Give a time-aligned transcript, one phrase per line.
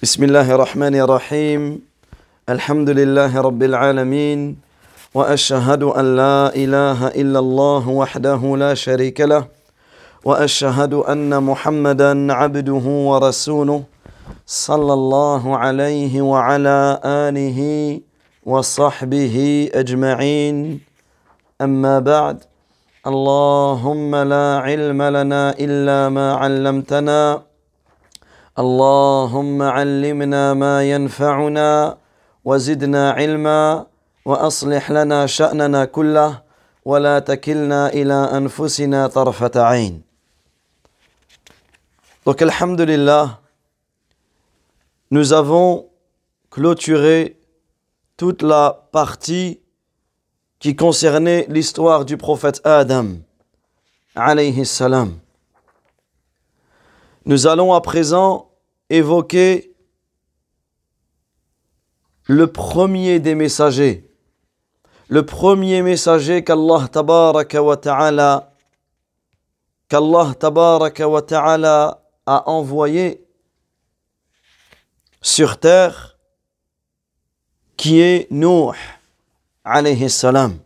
[0.00, 1.80] بسم الله الرحمن الرحيم.
[2.48, 4.56] الحمد لله رب العالمين
[5.14, 9.44] وأشهد أن لا إله إلا الله وحده لا شريك له
[10.24, 13.82] وأشهد أن محمدا عبده ورسوله
[14.46, 17.60] صلى الله عليه وعلى آله
[18.46, 19.36] وصحبه
[19.74, 20.80] أجمعين.
[21.60, 22.38] أما بعد
[23.06, 27.49] اللهم لا علم لنا إلا ما علمتنا
[28.59, 31.97] اللهم علمنا ما ينفعنا
[32.45, 33.85] وزدنا علما
[34.25, 36.41] واصلح لنا شاننا كله
[36.85, 40.01] ولا تكلنا الى انفسنا طرفه عين
[42.25, 43.39] Donc, Alhamdulillah,
[45.11, 45.89] nous avons
[46.49, 47.37] clôturé
[48.17, 49.59] toute la partie
[50.57, 53.17] qui concernait l'histoire du prophète Adam,
[54.15, 55.19] alayhi salam.
[57.25, 58.48] Nous allons à présent
[58.90, 59.72] évoquer
[62.24, 64.08] le premier des messagers,
[65.08, 68.52] le premier messager qu'Allah tabaraka wa ta'ala
[69.88, 73.26] qu'Allah tabaraka ta'ala a envoyé
[75.22, 76.18] sur terre
[77.76, 78.76] qui est Nuh
[79.64, 80.58] alayhi salam.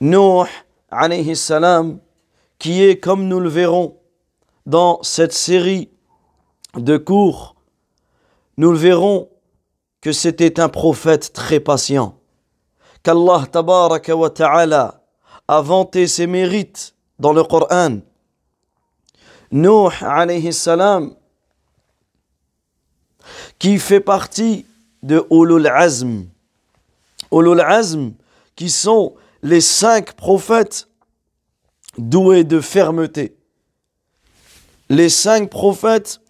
[0.00, 0.46] Nuh
[0.90, 1.98] alayhi salam
[2.58, 3.98] qui est comme nous le verrons
[4.64, 5.90] dans cette série
[6.76, 7.56] de cours,
[8.56, 9.28] nous le verrons
[10.00, 12.18] que c'était un prophète très patient,
[13.02, 14.14] qu'Allah tabaraka
[15.48, 17.98] a vanté ses mérites dans le Coran.
[19.52, 21.14] Nuh alayhi salam
[23.58, 24.66] qui fait partie
[25.02, 26.26] de Ulul Azm.
[27.32, 28.12] Ulul Azm
[28.54, 30.88] qui sont les cinq prophètes
[31.96, 33.36] doués de fermeté.
[34.88, 36.20] Les cinq prophètes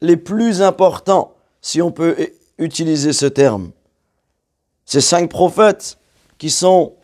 [0.00, 2.16] les plus importants, si on peut
[2.58, 3.70] utiliser ce terme.
[4.84, 5.98] Ces cinq prophètes
[6.38, 6.94] qui sont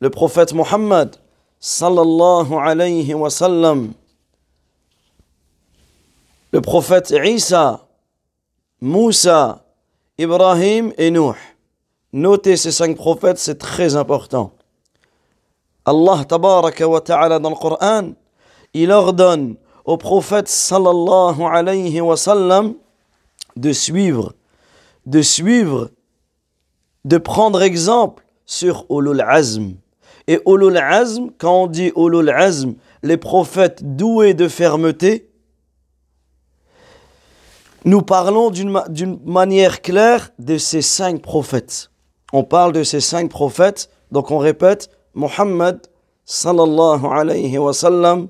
[0.00, 1.16] le prophète Mohammed,
[1.60, 3.92] sallallahu alayhi wa sallam,
[6.52, 7.86] le prophète Isa,
[8.80, 9.64] Moussa,
[10.18, 11.34] Ibrahim et Nuh.
[12.12, 14.52] Notez ces cinq prophètes, c'est très important.
[15.84, 18.12] Allah tabaraka wa ta'ala dans le Coran,
[18.74, 22.74] il ordonne au prophète sallallahu alayhi wa sallam
[23.56, 24.34] de suivre,
[25.06, 25.90] de suivre,
[27.04, 29.74] de prendre exemple sur Ulul Azm.
[30.28, 35.28] Et Ulul Azm, quand on dit Ulul Azm, les prophètes doués de fermeté,
[37.84, 41.90] nous parlons d'une manière claire de ces cinq prophètes.
[42.32, 45.80] On parle de ces cinq prophètes, donc on répète, Muhammad
[46.44, 48.28] alayhi wa sallam,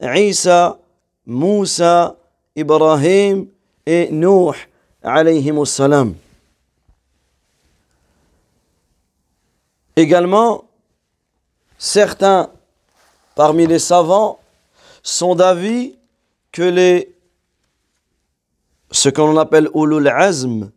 [0.00, 0.78] Isa,
[1.26, 2.16] Moussa,
[2.54, 3.48] Ibrahim
[3.84, 4.54] et Nuh
[5.02, 6.14] alayhi salam.
[9.96, 10.64] Également,
[11.78, 12.50] certains
[13.34, 14.38] parmi les savants
[15.02, 15.96] sont d'avis
[16.52, 17.12] que les
[18.92, 20.70] ce qu'on appelle ulul azm,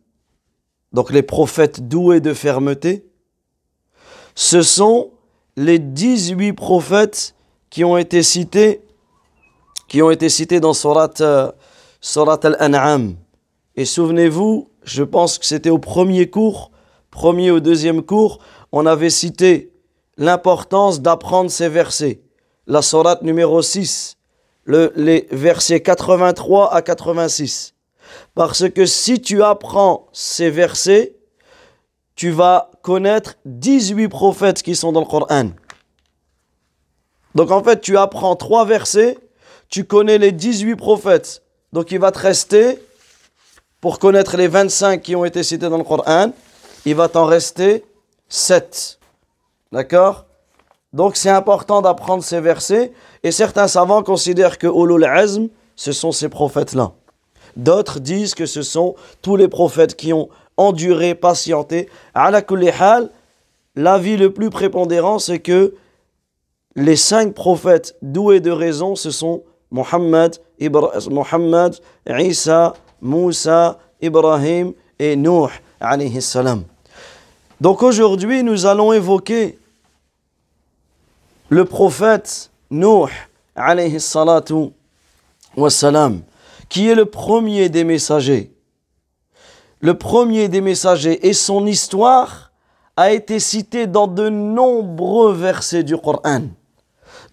[0.93, 3.05] donc les prophètes doués de fermeté,
[4.35, 5.11] ce sont
[5.55, 7.35] les 18 prophètes
[7.69, 8.81] qui ont été cités
[9.89, 11.51] qui ont été cités dans Surat, euh,
[11.99, 13.15] Surat Al-An'am.
[13.75, 16.71] Et souvenez-vous, je pense que c'était au premier cours,
[17.11, 18.39] premier ou deuxième cours,
[18.71, 19.73] on avait cité
[20.17, 22.21] l'importance d'apprendre ces versets.
[22.67, 24.17] La Surat numéro 6,
[24.63, 27.73] le, les versets 83 à 86.
[28.35, 31.15] Parce que si tu apprends ces versets,
[32.15, 35.49] tu vas connaître 18 prophètes qui sont dans le Coran.
[37.33, 39.17] Donc en fait, tu apprends trois versets,
[39.69, 41.43] tu connais les 18 prophètes.
[41.73, 42.79] Donc il va te rester,
[43.81, 46.31] pour connaître les 25 qui ont été cités dans le Coran,
[46.85, 47.85] il va t'en rester
[48.27, 48.99] 7.
[49.71, 50.25] D'accord?
[50.91, 52.91] Donc c'est important d'apprendre ces versets.
[53.23, 56.91] Et certains savants considèrent que Ulul Azm, ce sont ces prophètes-là.
[57.55, 61.89] D'autres disent que ce sont tous les prophètes qui ont enduré, patienté.
[62.13, 62.43] À la
[63.75, 65.75] l'avis le plus prépondérant, c'est que
[66.75, 70.37] les cinq prophètes doués de raison, ce sont Muhammad,
[72.07, 75.49] Isa, Moussa, Ibrahim et Nuh.
[77.61, 79.59] Donc aujourd'hui, nous allons évoquer
[81.49, 83.09] le prophète Nuh
[83.55, 83.97] alayhi
[86.69, 88.53] qui est le premier des messagers.
[89.81, 92.51] Le premier des messagers et son histoire
[92.95, 96.41] a été citée dans de nombreux versets du Coran.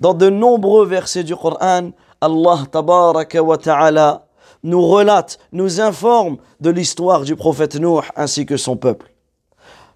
[0.01, 1.91] Dans de nombreux versets du Coran,
[2.21, 4.27] Allah tabaraka wa ta'ala
[4.63, 9.13] nous relate, nous informe de l'histoire du prophète Nuh ainsi que son peuple.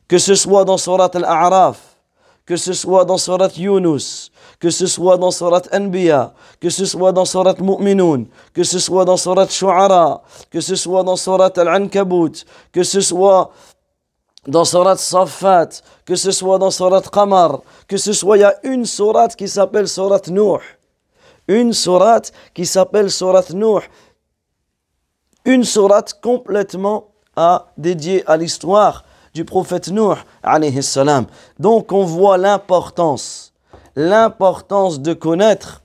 [0.08, 1.78] Que ce soit dans Surat Al-A'raf,
[2.46, 7.12] que ce soit dans Surat Yunus, que ce soit dans Surat Anbiya, que ce soit
[7.12, 12.44] dans Surat Mu'minun, que ce soit dans Surat Shu'ara, que ce soit dans Surat Al-Ankabut,
[12.72, 13.50] que ce soit
[14.46, 15.68] dans Surat Safat,
[16.04, 19.48] que ce soit dans Surat Qamar, que ce soit, il y a une Surat qui
[19.48, 20.58] s'appelle Surat Nuh.
[21.50, 22.22] Une Surat
[22.54, 23.82] qui s'appelle Surat Nuh.
[25.44, 29.04] Une Surat complètement à, dédiée à l'histoire
[29.34, 30.14] du prophète Nuh,
[30.44, 31.26] alayhi salam.
[31.58, 33.52] Donc on voit l'importance,
[33.96, 35.82] l'importance de connaître,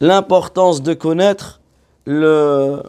[0.00, 1.60] l'importance de connaître
[2.04, 2.82] le,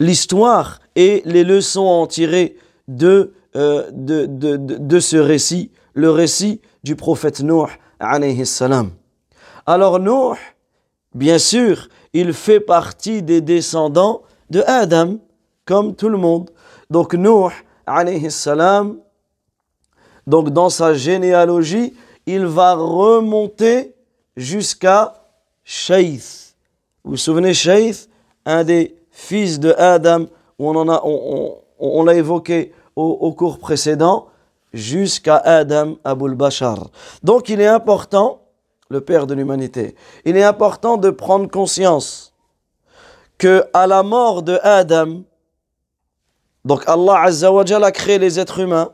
[0.00, 2.56] l'histoire et les leçons à en tirer
[2.88, 3.88] de, euh,
[5.00, 7.68] ce récit, le récit du prophète Nuh,
[8.00, 8.90] alayhi salam.
[9.72, 10.36] Alors Nuh,
[11.14, 15.18] bien sûr, il fait partie des descendants de Adam,
[15.64, 16.50] comme tout le monde.
[16.90, 17.52] Donc Nuh,
[17.86, 18.98] alayhi salam,
[20.26, 21.94] dans sa généalogie,
[22.26, 23.94] il va remonter
[24.36, 25.14] jusqu'à
[25.62, 26.56] Shaith.
[27.04, 28.08] Vous vous souvenez Shaith,
[28.44, 30.26] un des fils de Adam,
[30.58, 34.26] on, l'a évoqué au, cours précédent,
[34.72, 36.90] jusqu'à Adam Abul Bashar.
[37.22, 38.39] Donc il est important,
[38.90, 39.94] le père de l'humanité,
[40.24, 42.34] il est important de prendre conscience
[43.38, 45.22] que à la mort de Adam,
[46.64, 48.92] donc Allah Azzawajal a créé les êtres humains,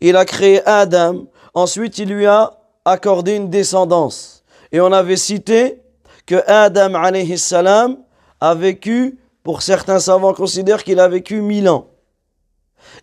[0.00, 4.42] il a créé Adam, ensuite il lui a accordé une descendance.
[4.72, 5.82] Et on avait cité
[6.26, 7.98] que Adam alayhi salam
[8.40, 11.90] a vécu pour certains savants considèrent qu'il a vécu mille ans.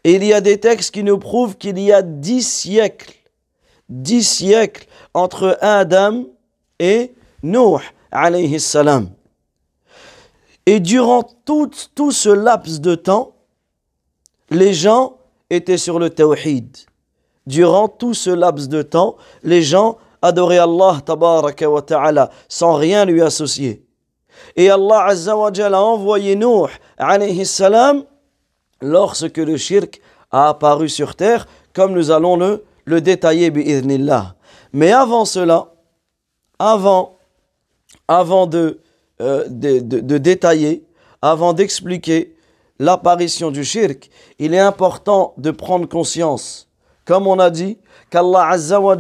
[0.04, 3.14] Et il y a des textes qui nous prouvent qu'il y a dix siècles,
[3.92, 6.26] dix siècles entre Adam
[6.80, 9.10] et Nuh alayhi salam.
[10.66, 13.36] Et durant tout, tout ce laps de temps,
[14.50, 15.18] les gens
[15.50, 16.78] étaient sur le tawhid.
[17.46, 23.06] Durant tout ce laps de temps, les gens adoraient Allah tabaraka wa ta'ala sans rien
[23.06, 23.86] lui associer.
[24.56, 28.04] Et Allah Azza wa a envoyé Nuh alayhi salam
[28.82, 30.00] lorsque le shirk
[30.32, 34.36] a apparu sur terre, comme nous allons le, le détailler bi'idhnillah.
[34.74, 35.72] Mais avant cela,
[36.60, 37.18] avant,
[38.08, 38.80] avant de,
[39.22, 40.84] euh, de, de, détailler,
[41.22, 42.36] avant d'expliquer
[42.80, 46.68] l'apparition du shirk, il est important de prendre conscience,
[47.06, 47.78] comme on a dit,
[48.10, 48.96] qu'Allah Azza wa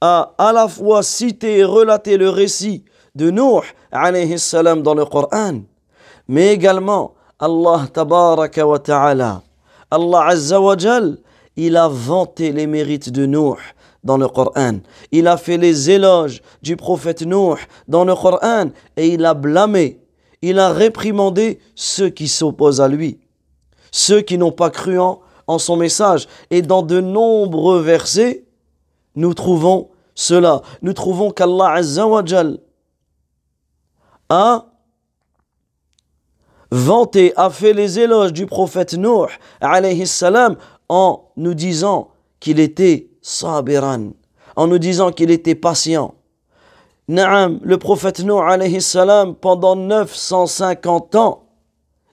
[0.00, 5.04] a à la fois cité et relaté le récit de Nuh alayhi salam dans le
[5.04, 5.60] Coran,
[6.28, 9.42] mais également Allah tabaraka wa ta'ala,
[9.90, 10.76] Allah azza wa
[11.58, 13.58] il a vanté les mérites de Nuh
[14.04, 14.78] dans le Coran.
[15.10, 17.58] Il a fait les éloges du prophète Nuh
[17.88, 20.00] dans le Coran et il a blâmé,
[20.40, 23.18] il a réprimandé ceux qui s'opposent à lui,
[23.90, 25.20] ceux qui n'ont pas cru en,
[25.58, 26.28] son message.
[26.50, 28.44] Et dans de nombreux versets,
[29.16, 30.62] nous trouvons cela.
[30.82, 32.58] Nous trouvons qu'Allah Azza wa Jal
[34.28, 34.66] a
[36.70, 39.26] vanté, a fait les éloges du prophète Nuh
[39.60, 40.56] alayhi salam
[40.88, 42.08] en nous disant
[42.40, 44.10] qu'il était sabiran,
[44.56, 46.14] en nous disant qu'il était patient.
[47.08, 51.42] Naam, le prophète Nuh alayhi salam, pendant 950 ans,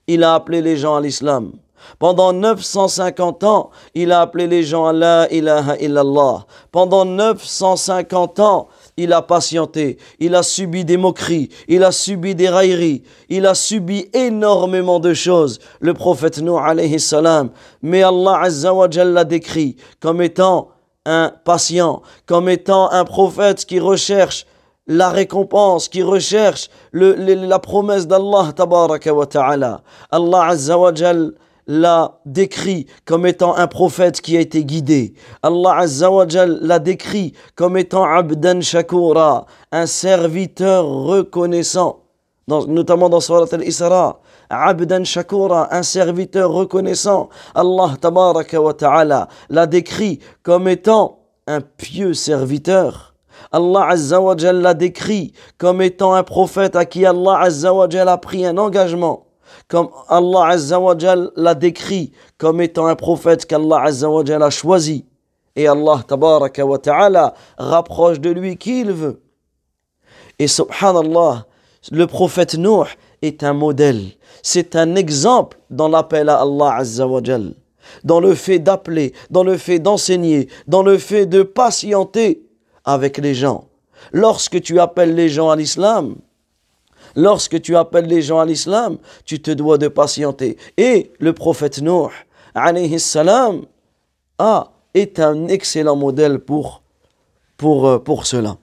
[0.06, 1.52] il a appelé les gens à l'islam.
[1.98, 6.46] Pendant 950 ans, il a appelé les gens à la ilaha illallah.
[6.72, 12.48] Pendant 950 ans, il a patienté, il a subi des moqueries, il a subi des
[12.48, 17.50] railleries, il a subi énormément de choses, le prophète Nuh alayhi salam.
[17.82, 20.68] Mais Allah azza wa décrit comme étant
[21.04, 24.46] un patient, comme étant un prophète qui recherche
[24.86, 29.82] la récompense, qui recherche la promesse d'Allah tabaraka wa ta'ala.
[30.10, 30.92] Allah azza wa
[31.66, 35.14] l'a décrit comme étant un prophète qui a été guidé.
[35.42, 42.04] Allah Azza wa l'a décrit comme étant Abdan Shakura, un serviteur reconnaissant,
[42.48, 44.20] notamment dans Surat al-Isra.
[44.48, 47.28] Abdan Shakura, un serviteur reconnaissant.
[47.54, 51.18] Allah Tabaraka wa Ta'ala l'a décrit comme étant
[51.48, 53.14] un pieux serviteur.
[53.50, 58.18] Allah Azza wa l'a décrit comme étant un prophète à qui Allah Azza wa a
[58.18, 59.25] pris un engagement
[59.68, 60.94] comme Allah Azza wa
[61.36, 65.04] l'a décrit comme étant un prophète qu'Allah Azza wa a choisi.
[65.56, 69.20] Et Allah tabaraka wa ta'ala rapproche de lui qui il veut.
[70.38, 71.46] Et subhanallah,
[71.90, 72.84] le prophète Nuh
[73.22, 74.04] est un modèle.
[74.42, 77.20] C'est un exemple dans l'appel à Allah Azza wa
[78.04, 82.42] Dans le fait d'appeler, dans le fait d'enseigner, dans le fait de patienter
[82.84, 83.64] avec les gens.
[84.12, 86.16] Lorsque tu appelles les gens à l'islam,
[87.16, 90.58] Lorsque tu appelles les gens à l'islam, tu te dois de patienter.
[90.76, 92.10] Et le prophète Nuh,
[92.54, 93.62] alayhi salam,
[94.38, 96.82] a, est un excellent modèle pour,
[97.62, 98.58] euh, cela.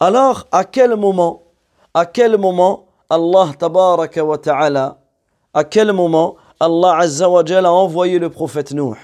[0.00, 1.42] Alors, à quel moment,
[1.94, 4.98] à quel moment Allah tabaraka wa ta'ala,
[5.54, 8.96] à quel moment Allah azza a envoyé le prophète Nuh?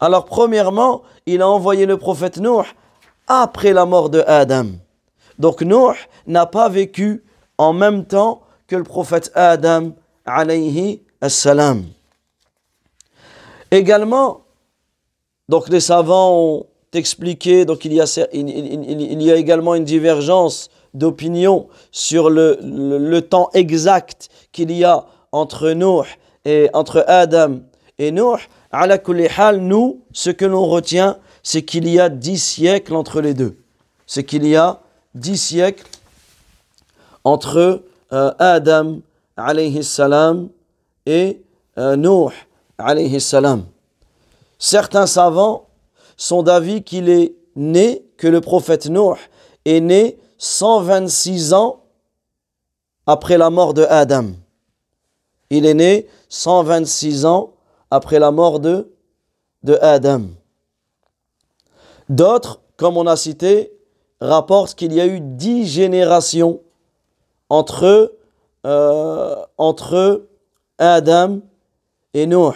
[0.00, 2.64] Alors, premièrement, il a envoyé le prophète Nuh
[3.28, 4.66] après la mort de Adam.
[5.38, 5.94] Donc Nuh
[6.26, 7.22] n'a pas vécu
[7.60, 9.92] en même temps que le prophète Adam
[10.24, 11.84] alayhi salam.
[13.70, 14.40] Également,
[15.46, 23.20] donc les savants ont expliqué, donc il y a, également une divergence d'opinion sur le,
[23.20, 25.76] temps exact qu'il y a entre
[26.46, 27.58] et entre Adam
[27.98, 28.40] et Nuh.
[28.72, 33.58] À nous, ce que l'on retient, c'est qu'il y a dix siècles entre les deux.
[34.06, 34.80] C'est qu'il y a
[35.14, 35.84] dix siècles
[37.24, 39.00] entre euh, Adam
[41.06, 41.42] et
[41.78, 42.28] euh.
[44.58, 45.66] Certains savants
[46.16, 49.16] sont d'avis qu'il est né, que le prophète Nuh
[49.64, 51.84] est né 126 ans
[53.06, 54.26] après la mort de Adam.
[55.50, 57.52] Il est né 126 ans
[57.90, 58.92] après la mort de,
[59.62, 60.22] de Adam.
[62.08, 63.72] D'autres, comme on a cité,
[64.20, 66.60] rapportent qu'il y a eu dix générations
[67.50, 68.14] entre,
[68.64, 70.26] euh, entre
[70.78, 71.40] Adam
[72.14, 72.54] et Nuh.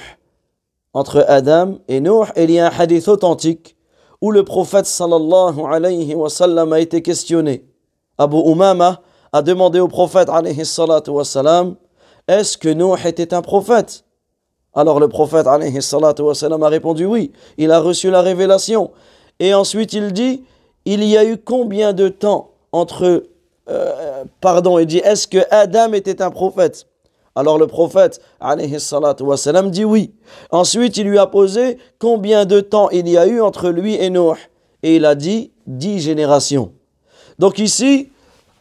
[0.95, 3.77] Entre Adam et Nuh, il y a un hadith authentique
[4.21, 7.67] où le prophète sallallahu alayhi wa a été questionné.
[8.17, 11.25] Abu Umama a demandé au prophète alayhi salatu wa
[12.29, 14.05] Est-ce que Nuh était un prophète?
[14.73, 18.93] Alors le prophète alayhi salatu wa a répondu oui, il a reçu la révélation.
[19.41, 20.45] Et ensuite il dit,
[20.85, 23.25] il y a eu combien de temps entre...
[23.69, 26.87] Euh, pardon, il dit, est-ce que Adam était un prophète?
[27.37, 28.77] Alors le prophète alayhi
[29.21, 30.15] wassalam, dit oui.
[30.51, 34.11] Ensuite, il lui a posé combien de temps il y a eu entre lui et
[34.11, 34.37] Nuh.
[34.83, 36.73] Et il a dit dix générations.
[37.39, 38.11] Donc ici,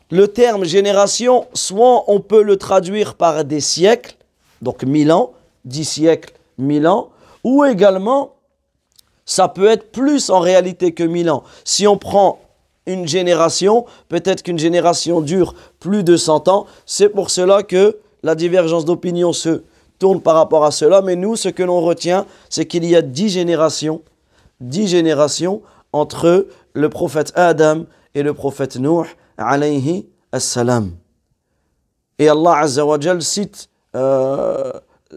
[0.09, 4.15] le terme génération, soit on peut le traduire par des siècles,
[4.61, 5.33] donc mille ans,
[5.65, 7.09] dix siècles, mille ans,
[7.43, 8.33] ou également
[9.25, 11.43] ça peut être plus en réalité que mille ans.
[11.63, 12.39] Si on prend
[12.85, 16.65] une génération, peut-être qu'une génération dure plus de 100 ans.
[16.85, 19.63] C'est pour cela que la divergence d'opinion se
[19.99, 21.01] tourne par rapport à cela.
[21.01, 24.01] Mais nous, ce que l'on retient, c'est qu'il y a dix générations,
[24.59, 25.61] dix générations
[25.91, 27.83] entre le prophète Adam
[28.15, 29.05] et le prophète Nuh,
[29.37, 30.91] alayhi assalam.
[32.19, 32.83] Et Allah Azza
[33.19, 34.71] cite euh,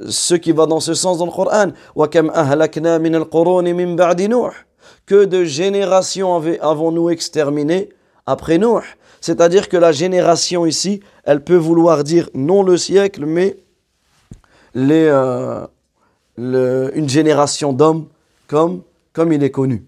[0.09, 1.73] ce qui va dans ce sens dans le Coran.
[5.07, 7.91] Que de générations avons-nous exterminé
[8.27, 8.83] après Nuh
[9.21, 13.57] C'est-à-dire que la génération ici, elle peut vouloir dire non le siècle, mais
[14.75, 15.67] les, euh,
[16.37, 18.09] une génération d'hommes
[18.49, 18.83] comme,
[19.13, 19.85] comme il est connu.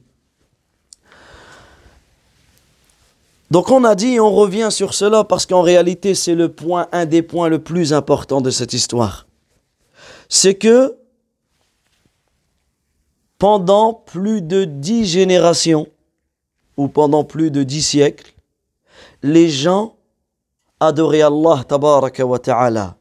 [3.50, 7.06] Donc on a dit, on revient sur cela parce qu'en réalité c'est le point, un
[7.06, 9.28] des points le plus important de cette histoire
[10.28, 10.97] c'est que
[13.38, 15.86] pendant plus de dix générations,
[16.76, 18.34] ou pendant plus de dix siècles,
[19.22, 19.96] les gens
[20.80, 22.96] adoraient Allah tabaraka wa ta'ala,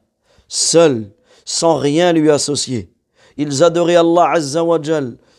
[0.48, 1.12] seuls,
[1.46, 2.90] sans rien lui associer.
[3.38, 4.80] Ils adoraient Allah azza wa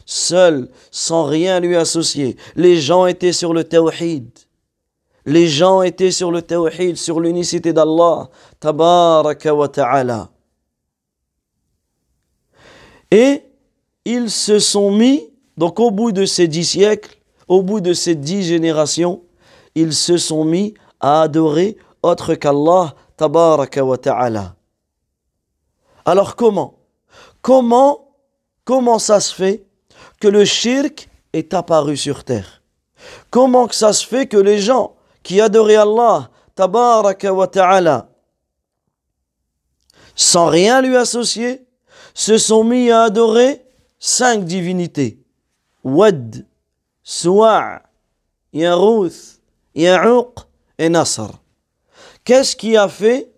[0.07, 2.37] seuls, sans rien lui associer.
[2.57, 4.31] Les gens étaient sur le tawhid.
[5.27, 10.31] Les gens étaient sur le tawhid, sur l'unicité d'Allah tabaraka wa ta'ala.
[13.11, 13.48] Et
[14.09, 18.15] ils se sont mis, donc au bout de ces dix siècles, au bout de ces
[18.15, 19.23] dix générations,
[19.75, 24.57] ils se sont mis à adorer autre qu'Allah, tabaraka wa ta'ala.
[26.07, 26.79] Alors comment
[27.43, 28.15] Comment
[28.65, 29.67] comment ça se fait
[30.21, 32.63] que le shirk est apparu sur terre?
[33.29, 38.09] Comment que ça se fait que les gens qui adoraient Allah, tabaraka wa ta'ala,
[40.17, 41.67] sans rien lui associer,
[42.15, 43.68] se sont mis à adorer
[43.99, 45.19] cinq divinités.
[45.85, 46.47] Wad,
[47.03, 47.83] Suwa',
[48.53, 49.41] Yarouth,
[49.75, 50.35] Ya'uq
[50.79, 51.31] et Nasr.
[52.25, 53.31] Qu'est-ce qui a fait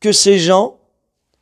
[0.00, 0.78] que ces gens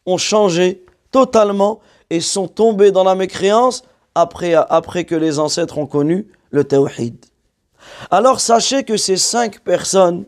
[0.06, 3.82] ont changé totalement et sont tombés dans la mécréance
[4.14, 7.24] après, après que les ancêtres ont connu le tawhid?
[8.10, 10.24] Alors sachez que ces cinq personnes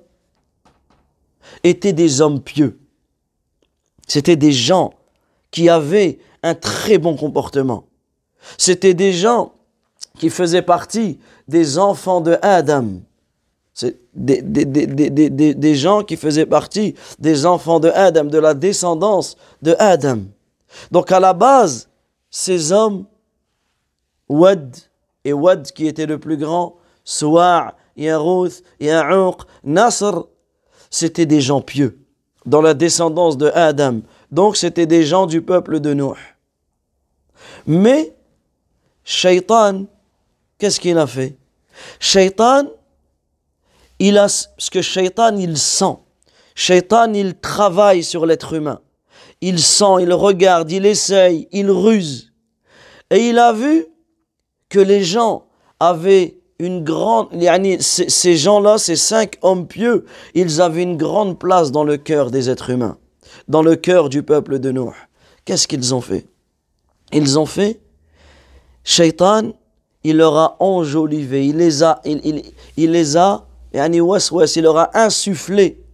[1.65, 2.79] étaient des hommes pieux.
[4.07, 4.93] C'était des gens
[5.51, 7.87] qui avaient un très bon comportement.
[8.59, 9.53] C'était des gens
[10.19, 13.01] qui faisaient partie des enfants de Adam.
[13.75, 18.55] C'est des, des, des, des, gens qui faisaient partie des enfants de Adam, de la
[18.55, 20.21] descendance de Adam.
[20.91, 21.89] Donc à la base,
[22.31, 23.05] ces hommes,
[24.29, 24.77] Wad
[25.25, 30.27] et Wad qui était le plus grand, Suwa', Yarouth, Ya'uq, Nasr,
[30.91, 31.99] c'était des gens pieux
[32.47, 34.01] dans la descendance de Adam.
[34.31, 36.37] Donc c'était des gens du peuple de Nuh.
[37.67, 38.16] Mais
[39.09, 39.87] Shaitan,
[40.59, 41.39] qu'est-ce qu'il a fait?
[42.01, 42.65] Shaitan,
[44.01, 45.97] il a ce que Shaitan il sent.
[46.57, 48.81] Shaitan il travaille sur l'être humain.
[49.41, 52.33] Il sent, il regarde, il essaye, il ruse.
[53.11, 53.87] Et il a vu
[54.69, 55.47] que les gens
[55.79, 57.29] avaient une grande,
[57.79, 62.51] ces gens-là, ces cinq hommes pieux, ils avaient une grande place dans le cœur des
[62.51, 62.99] êtres humains,
[63.47, 64.95] dans le cœur du peuple de Noé.
[65.45, 66.27] Qu'est-ce qu'ils ont fait?
[67.13, 67.81] Ils ont fait,
[68.89, 69.53] Shaitan,
[70.05, 72.43] il leur a enjolivé, il les a, il,
[72.77, 75.85] il les a il leur a insufflé.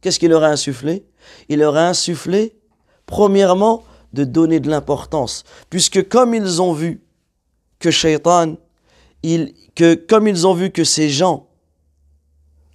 [0.00, 1.04] Qu'est-ce qu'il leur a insufflé?
[1.48, 2.54] Il leur a insufflé,
[3.06, 5.44] premièrement, de donner de l'importance.
[5.70, 7.02] Puisque comme ils ont vu
[7.78, 8.56] que Shaitan,
[9.74, 11.48] que, comme ils ont vu que ces gens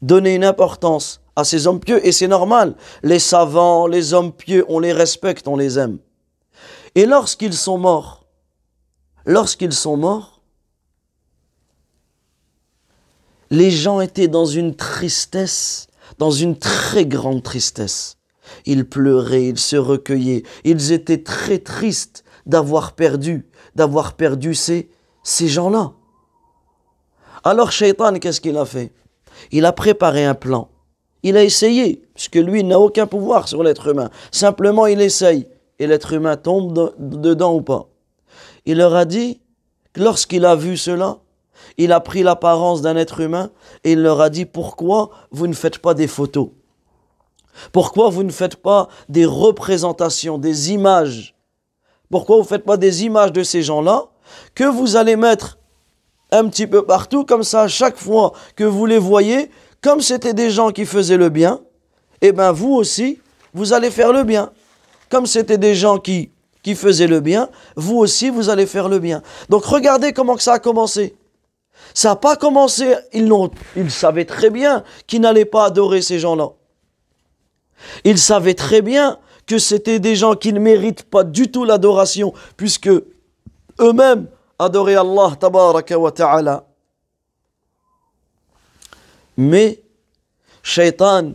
[0.02, 4.66] donnaient une importance à ces hommes pieux, et c'est normal, les savants, les hommes pieux,
[4.70, 6.00] on les respecte, on les aime.
[6.96, 8.25] Et lorsqu'ils sont morts,
[9.26, 10.42] lorsqu'ils sont morts,
[13.52, 18.18] les gens étaient dans une tristesse, dans une très grande tristesse.
[18.66, 24.90] Ils pleuraient, ils se recueillaient, ils étaient très tristes d'avoir perdu, d'avoir perdu ces,
[25.24, 25.94] gens-là.
[27.44, 28.92] Alors Shaitan, qu'est-ce qu'il a fait?
[29.52, 30.70] Il a préparé un plan.
[31.24, 34.12] Il a essayé, puisque lui n'a aucun pouvoir sur l'être humain.
[34.32, 35.48] Simplement, il essaye.
[35.80, 37.90] Et l'être humain tombe dedans ou pas.
[38.66, 39.42] Il leur a dit
[39.96, 41.18] lorsqu'il a vu cela,
[41.78, 43.52] il a pris l'apparence d'un être humain
[43.84, 46.50] et il leur a dit pourquoi vous ne faites pas des photos?
[47.72, 51.36] Pourquoi vous ne faites pas des représentations, des images?
[52.10, 54.06] Pourquoi vous ne faites pas des images de ces gens-là
[54.54, 55.58] que vous allez mettre
[56.32, 59.50] un petit peu partout, comme ça, à chaque fois que vous les voyez,
[59.82, 61.62] comme c'était des gens qui faisaient le bien,
[62.22, 63.20] et eh bien vous aussi,
[63.54, 64.52] vous allez faire le bien.
[65.10, 66.32] Comme c'était des gens qui,
[66.66, 69.22] qui faisaient le bien, vous aussi, vous allez faire le bien.
[69.50, 71.16] Donc regardez comment que ça a commencé.
[71.94, 73.32] Ça n'a pas commencé, ils,
[73.76, 76.54] ils savaient très bien qu'ils n'allaient pas adorer ces gens-là.
[78.04, 82.34] Ils savaient très bien que c'était des gens qui ne méritent pas du tout l'adoration,
[82.58, 82.90] puisque
[83.80, 84.26] eux-mêmes
[84.58, 85.38] adoraient Allah
[86.00, 86.66] wa ta'ala.
[89.38, 89.84] Mais
[90.64, 91.34] Shaitan,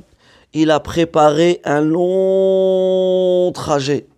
[0.52, 4.09] il a préparé un long trajet.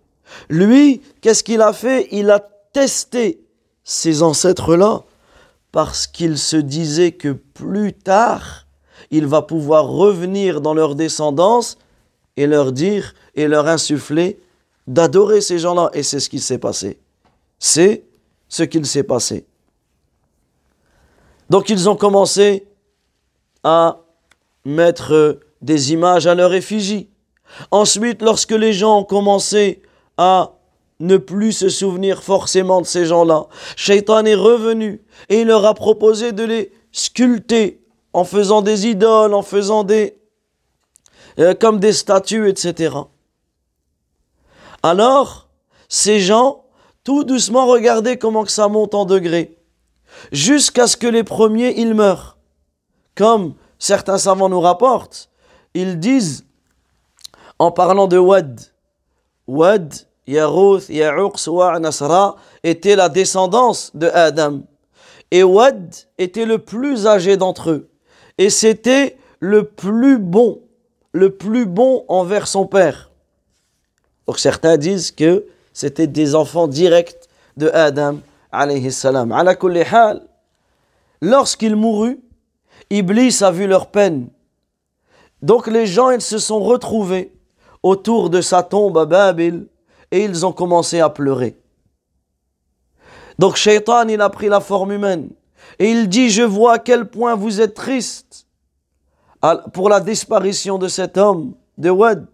[0.49, 2.07] Lui, qu'est-ce qu'il a fait?
[2.11, 2.39] Il a
[2.73, 3.41] testé
[3.83, 5.03] ces ancêtres-là
[5.71, 8.67] parce qu'il se disait que plus tard,
[9.11, 11.77] il va pouvoir revenir dans leur descendance
[12.37, 14.39] et leur dire et leur insuffler
[14.87, 15.89] d'adorer ces gens-là.
[15.93, 16.99] Et c'est ce qui s'est passé.
[17.59, 18.03] C'est
[18.49, 19.45] ce qu'il s'est passé.
[21.49, 22.67] Donc ils ont commencé
[23.63, 23.99] à
[24.65, 27.09] mettre des images à leur effigie.
[27.69, 29.82] Ensuite, lorsque les gens ont commencé
[30.17, 30.53] à
[30.99, 33.47] ne plus se souvenir forcément de ces gens-là.
[33.75, 37.81] Shaitan est revenu et il leur a proposé de les sculpter
[38.13, 40.17] en faisant des idoles, en faisant des...
[41.39, 42.95] Euh, comme des statues, etc.
[44.83, 45.49] Alors,
[45.89, 46.65] ces gens,
[47.03, 49.57] tout doucement, regardaient comment que ça monte en degrés,
[50.31, 52.37] jusqu'à ce que les premiers, ils meurent.
[53.15, 55.31] Comme certains savants nous rapportent,
[55.73, 56.45] ils disent,
[57.57, 58.72] en parlant de Wad,
[59.47, 59.93] Wad,
[60.27, 64.61] Yarouth, Ya'uq, Suwa', Nasra étaient la descendance de Adam.
[65.31, 67.89] Et Wad était le plus âgé d'entre eux.
[68.37, 70.61] Et c'était le plus bon,
[71.11, 73.11] le plus bon envers son père.
[74.27, 77.27] Donc certains disent que c'était des enfants directs
[77.57, 78.19] de Adam,
[78.51, 79.35] alayhi salam.
[81.21, 82.19] Lorsqu'il mourut,
[82.89, 84.27] Iblis a vu leur peine.
[85.41, 87.33] Donc les gens, ils se sont retrouvés
[87.83, 89.67] autour de sa tombe à Babil
[90.11, 91.57] et ils ont commencé à pleurer.
[93.37, 95.29] Donc Shaitan, il a pris la forme humaine
[95.79, 98.47] et il dit, je vois à quel point vous êtes triste
[99.73, 102.25] pour la disparition de cet homme, de Wad.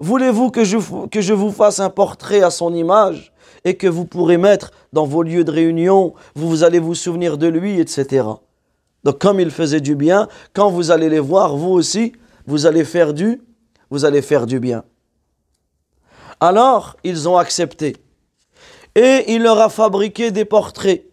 [0.00, 0.76] Voulez-vous que je,
[1.08, 3.32] que je vous fasse un portrait à son image
[3.64, 7.46] et que vous pourrez mettre dans vos lieux de réunion, vous allez vous souvenir de
[7.46, 8.26] lui, etc.
[9.04, 12.12] Donc comme il faisait du bien, quand vous allez les voir, vous aussi,
[12.46, 13.40] vous allez faire du,
[13.92, 14.84] vous allez faire du bien.
[16.40, 17.94] Alors, ils ont accepté.
[18.94, 21.04] Et il leur a fabriqué des portraits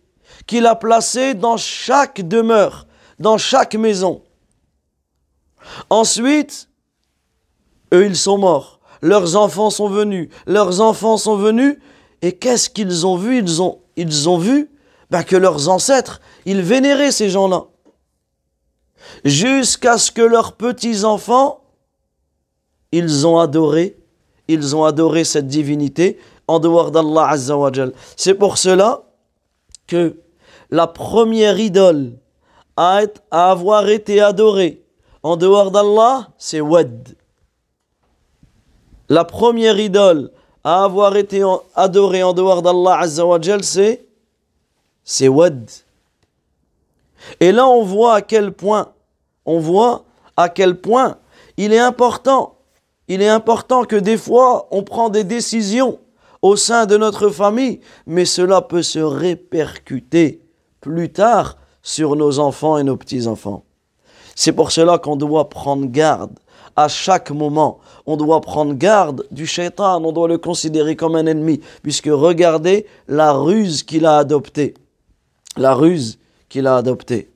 [0.48, 2.88] qu'il a placés dans chaque demeure,
[3.20, 4.24] dans chaque maison.
[5.90, 6.70] Ensuite,
[7.94, 8.80] eux, ils sont morts.
[9.02, 10.30] Leurs enfants sont venus.
[10.48, 11.76] Leurs enfants sont venus.
[12.22, 13.40] Et qu'est-ce qu'ils ont vu?
[13.98, 14.72] Ils ont, vu
[15.10, 17.66] bah, que leurs ancêtres, ils vénéraient ces gens-là.
[19.26, 21.60] Jusqu'à ce que leurs petits-enfants,
[22.92, 23.98] ils ont adoré,
[24.48, 27.94] ils ont adoré cette divinité en dehors d'Allah Azzawajal.
[28.16, 29.04] C'est pour cela
[29.88, 30.18] que
[30.72, 32.14] la première idole
[32.76, 34.84] à, à avoir été adorée
[35.22, 37.16] en dehors d'Allah, c'est Wad.
[39.10, 40.32] La première idole
[40.64, 41.44] à avoir été
[41.76, 44.06] adorée en dehors d'Allah Azzawajal, c'est
[45.04, 45.70] c'est Wad.
[47.40, 48.94] Et là, on voit à quel point,
[49.46, 50.04] on voit
[50.38, 51.18] à quel point
[51.58, 52.56] il est important,
[53.10, 56.00] il est important que des fois, on prend des décisions
[56.42, 60.42] au sein de notre famille, mais cela peut se répercuter
[60.80, 63.64] plus tard sur nos enfants et nos petits-enfants.
[64.36, 66.38] C'est pour cela qu'on doit prendre garde
[66.76, 67.80] à chaque moment.
[68.06, 72.86] On doit prendre garde du shaitan, on doit le considérer comme un ennemi, puisque regardez
[73.08, 74.76] la ruse qu'il a adoptée.
[75.58, 77.30] La ruse qu'il a adoptée.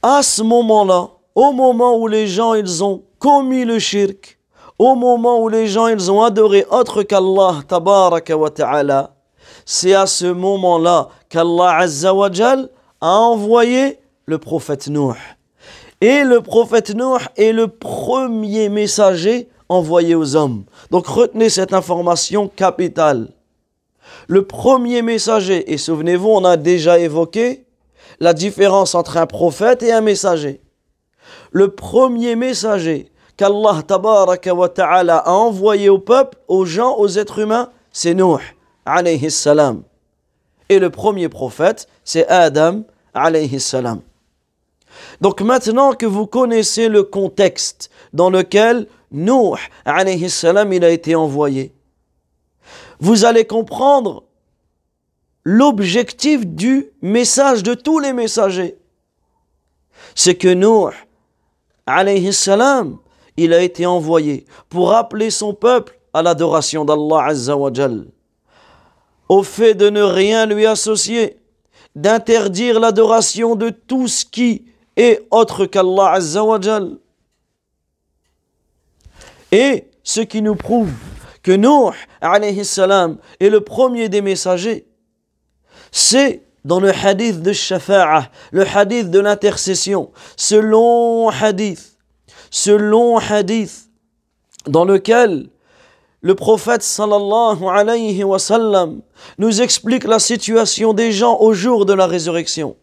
[0.00, 4.36] À ce moment-là, au moment où les gens ils ont commis le shirk,
[4.80, 9.14] au moment où les gens ils ont adoré autre qu'Allah tabaraka wa ta'ala,
[9.64, 12.28] c'est à ce moment-là qu'Allah azza wa
[13.00, 15.14] a envoyé le prophète Nuh.
[16.00, 20.64] Et le prophète Nuh est le premier messager envoyé aux hommes.
[20.90, 23.28] Donc retenez cette information capitale.
[24.26, 27.66] Le premier messager, et souvenez-vous, on a déjà évoqué
[28.18, 30.60] la différence entre un prophète et un messager.
[31.52, 33.11] Le premier messager
[33.42, 38.38] qu'Allah ta'ala a envoyé au peuple, aux gens, aux êtres humains, c'est Nuh
[38.86, 39.82] alayhi salam.
[40.68, 44.00] Et le premier prophète, c'est Adam alayhi salam.
[45.20, 51.16] Donc maintenant que vous connaissez le contexte dans lequel Nuh alayhi salam il a été
[51.16, 51.74] envoyé,
[53.00, 54.22] vous allez comprendre
[55.42, 58.76] l'objectif du message de tous les messagers.
[60.14, 60.94] C'est que Nuh
[61.86, 62.98] alayhi salam
[63.36, 67.70] il a été envoyé pour appeler son peuple à l'adoration d'Allah Azza wa
[69.28, 71.38] au fait de ne rien lui associer,
[71.94, 74.66] d'interdire l'adoration de tout ce qui
[74.96, 76.58] est autre qu'Allah Azza wa
[79.50, 80.92] Et ce qui nous prouve
[81.42, 84.86] que Nuh alayhi salam est le premier des messagers,
[85.90, 91.91] c'est dans le hadith de Shafa'ah, le hadith de l'intercession, ce long hadith
[92.52, 93.88] ce long hadith
[94.66, 95.48] dans lequel
[96.20, 98.38] le prophète sallallahu alayhi wa
[99.38, 102.76] nous explique la situation des gens au jour de la résurrection.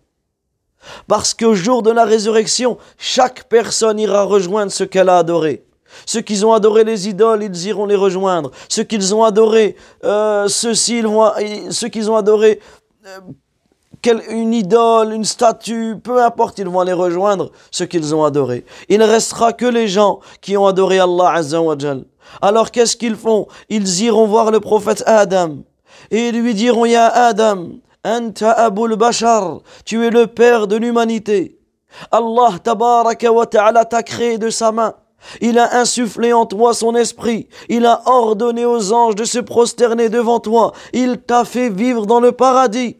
[1.07, 5.63] Parce qu'au jour de la résurrection, chaque personne ira rejoindre ce qu'elle a adoré.
[6.05, 8.51] Ceux qui ont adoré les idoles, ils iront les rejoindre.
[8.69, 11.03] Ceux qui ont adoré, euh, ceux-ci,
[11.69, 12.59] ceux qui ont adoré
[13.05, 13.19] euh,
[14.29, 18.65] une idole, une statue, peu importe, ils vont aller rejoindre ce qu'ils ont adoré.
[18.87, 21.75] Il ne restera que les gens qui ont adoré Allah Azza wa
[22.41, 23.47] Alors qu'est-ce qu'ils font?
[23.69, 25.57] Ils iront voir le prophète Adam
[26.11, 27.69] et lui diront Ya Adam,
[28.05, 31.59] Anta Abul Bashar, tu es le père de l'humanité.
[32.11, 34.93] Allah tabaraka wa ta'ala t'a créé de sa main.
[35.41, 37.49] Il a insufflé en toi son esprit.
[37.67, 40.71] Il a ordonné aux anges de se prosterner devant toi.
[40.93, 42.97] Il t'a fait vivre dans le paradis.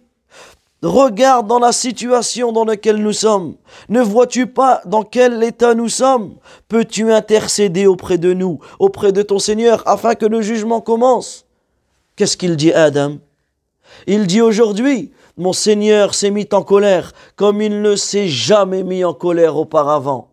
[0.82, 3.56] Regarde dans la situation dans laquelle nous sommes.
[3.89, 6.36] Ne vois-tu pas dans quel état nous sommes?
[6.70, 11.46] Peux-tu intercéder auprès de nous, auprès de ton Seigneur, afin que le jugement commence?
[12.15, 13.18] Qu'est-ce qu'il dit Adam?
[14.08, 19.04] Il dit aujourd'hui, mon Seigneur s'est mis en colère comme il ne s'est jamais mis
[19.04, 20.29] en colère auparavant.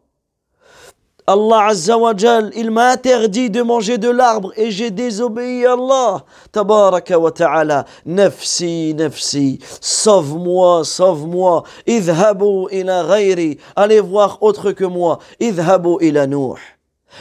[1.28, 2.12] Allah Azza wa
[2.54, 6.24] il m'a interdit de manger de l'arbre et j'ai désobéi à Allah.
[6.52, 11.64] Tabaraka wa ta'ala, nafsi, nafsi, sauve-moi, sauve-moi.
[11.84, 15.18] Idhabu ila ghayri, allez voir autre que moi.
[15.40, 16.60] Idhabu ila Nuh.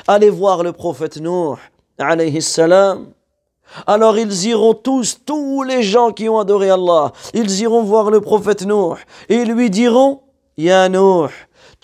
[0.08, 1.58] Allez voir le prophète Nuh,
[1.98, 3.08] alayhi salam.
[3.88, 8.22] Alors ils iront tous, tous les gens qui ont adoré Allah, ils iront voir le
[8.22, 8.96] prophète Nuh
[9.30, 10.22] et lui diront,
[10.58, 11.30] Ya Nuh,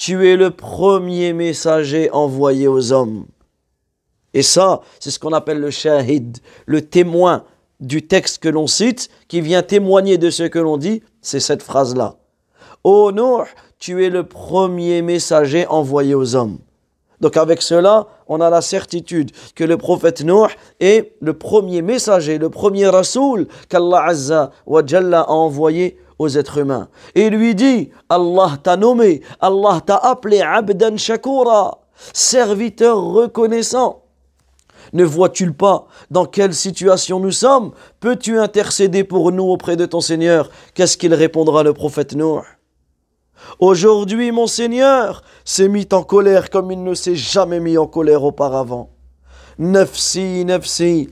[0.02, 3.28] tu es le premier messager envoyé aux hommes.
[4.34, 7.44] Et ça, c'est ce qu'on appelle le shahid, le témoin
[7.80, 11.62] du texte que l'on cite, qui vient témoigner de ce que l'on dit, c'est cette
[11.62, 12.16] phrase-là.
[12.84, 13.46] Ô Nour,
[13.78, 16.58] tu es le premier messager envoyé aux hommes.
[17.20, 20.48] Donc avec cela, on a la certitude que le prophète Nour
[20.80, 26.60] est le premier messager, le premier rasoul qu'Allah Azza wa Jalla a envoyé aux êtres
[26.60, 26.88] humains.
[27.16, 31.82] Et lui dit, Allah t'a nommé, Allah t'a appelé Abdan Shakura,
[32.14, 34.04] serviteur reconnaissant.
[34.94, 37.72] Ne vois-tu pas dans quelle situation nous sommes?
[38.00, 40.50] Peux-tu intercéder pour nous auprès de ton Seigneur?
[40.76, 42.44] Qu'est-ce qu'il répondra le prophète Nour
[43.60, 48.24] Aujourd'hui, mon Seigneur s'est mis en colère comme il ne s'est jamais mis en colère
[48.24, 48.92] auparavant.
[49.58, 51.10] Nafsi, nafsi,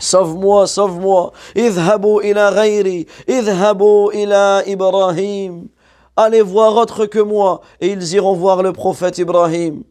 [0.00, 1.32] sauve-moi, sauve-moi.
[1.54, 5.68] Idhabu ila ghayri, idhabu ila Ibrahim.
[6.16, 7.60] Allez voir autre que moi.
[7.80, 9.84] Et ils iront voir le prophète Ibrahim.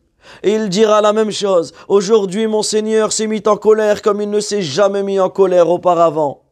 [0.44, 1.74] Et il dira la même chose.
[1.88, 5.70] Aujourd'hui, mon Seigneur s'est mis en colère comme il ne s'est jamais mis en colère
[5.70, 6.49] auparavant.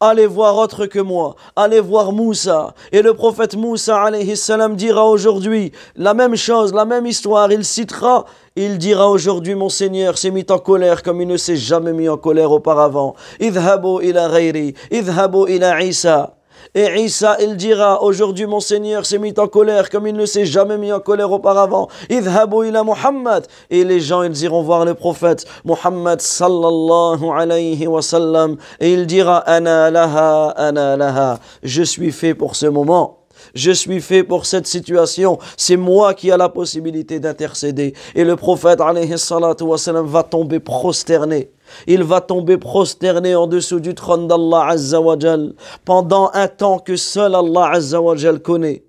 [0.00, 1.34] Allez voir autre que moi.
[1.56, 2.72] Allez voir Moussa.
[2.92, 7.50] Et le prophète Moussa alayhi salam dira aujourd'hui la même chose, la même histoire.
[7.50, 11.56] Il citera, il dira aujourd'hui mon Seigneur s'est mis en colère comme il ne s'est
[11.56, 13.16] jamais mis en colère auparavant.
[13.40, 14.74] Idhabu ila ghayri.
[14.92, 16.37] Idhabu ila Isa.
[16.74, 20.46] Et Isa, il dira, aujourd'hui mon Seigneur s'est mis en colère comme il ne s'est
[20.46, 21.88] jamais mis en colère auparavant.
[22.10, 23.46] Ila Muhammad.
[23.70, 28.56] Et les gens, ils iront voir le prophète Muhammad sallallahu alayhi wa sallam.
[28.80, 31.38] Et il dira, ana laha, ana laha.
[31.62, 33.18] Je suis fait pour ce moment.
[33.54, 35.38] Je suis fait pour cette situation.
[35.56, 37.94] C'est moi qui ai la possibilité d'intercéder.
[38.14, 41.50] Et le prophète alayhi salatu wa sallam va tomber prosterné
[41.86, 45.54] il va tomber prosterné en dessous du trône d'Allah Azzawajal
[45.84, 48.84] pendant un temps que seul Allah Azzawajal connaît.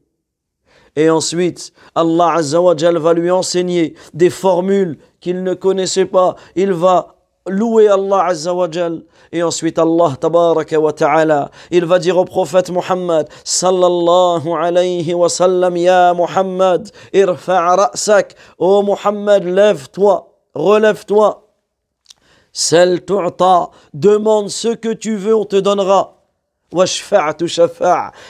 [0.95, 6.35] Et ensuite, Allah Azzawajal va lui enseigner des formules qu'il ne connaissait pas.
[6.55, 7.15] Il va
[7.47, 9.03] louer Allah Azzawajal.
[9.31, 15.27] Et ensuite, Allah Tabaraka wa Ta'ala, il va dire au prophète Muhammad, Sallallahu alayhi wa
[15.75, 18.35] Ya Muhammad, irfa' ra'sak.
[18.57, 21.48] Oh Muhammad, lève-toi, relève-toi.
[22.51, 26.15] Celle tu'ta, demande ce que tu veux, on te donnera.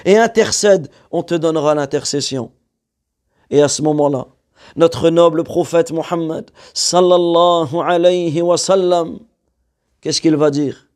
[0.06, 2.52] Et intercède, on te donnera l'intercession.
[3.50, 4.28] Et à ce moment-là,
[4.76, 9.20] notre noble prophète Muhammad, sallallahu alayhi wa sallam,
[10.02, 10.88] qu'est-ce qu'il va dire?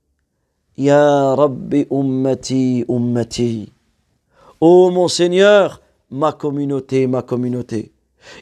[0.77, 3.71] Ya Rabbi ummati ummati.
[4.61, 7.91] Ô mon Seigneur, ma communauté, ma communauté.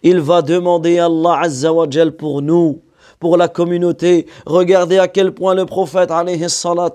[0.04, 2.82] Il va demander à Allah Azza wa pour nous
[3.22, 4.26] pour la communauté.
[4.46, 6.44] Regardez à quel point le prophète alayhi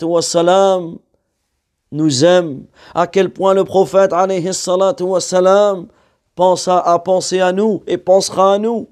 [0.03, 0.97] wassalam,
[1.93, 4.51] nous aime, à quel point le prophète alayhi
[5.01, 5.87] wassalam,
[6.35, 8.89] pense à, à penser à nous et pensera à nous.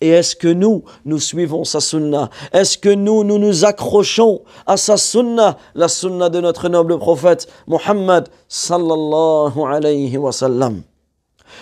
[0.00, 2.28] Et est-ce que nous, nous suivons sa sunna?
[2.52, 7.46] Est-ce que nous, nous nous accrochons à sa sunna, la sunna de notre noble prophète
[7.68, 10.32] Muhammad sallallahu alayhi wa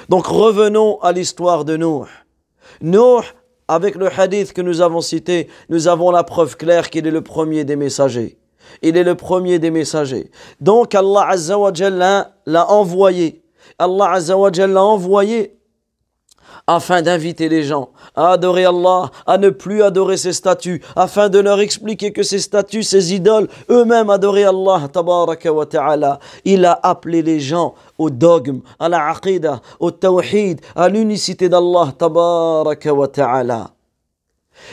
[0.09, 2.07] Donc revenons à l'histoire de Nuh.
[2.81, 3.23] Nuh
[3.71, 7.23] avec le hadith que nous avons cité, nous avons la preuve claire qu'il est le
[7.23, 8.37] premier des messagers.
[8.83, 10.29] Il est le premier des messagers.
[10.61, 11.57] Donc Allah Azza
[12.47, 13.43] l'a envoyé.
[13.79, 14.35] Allah Azza
[14.67, 15.60] l'a envoyé
[16.66, 21.38] afin d'inviter les gens à adorer Allah, à ne plus adorer ses statues, afin de
[21.38, 26.18] leur expliquer que ces statues, ces idoles, eux-mêmes adoraient Allah, tabaraka wa ta'ala.
[26.44, 31.92] Il a appelé les gens au dogme, à la aqidah, au tawhid, à l'unicité d'Allah,
[31.96, 33.70] tabaraka wa ta'ala.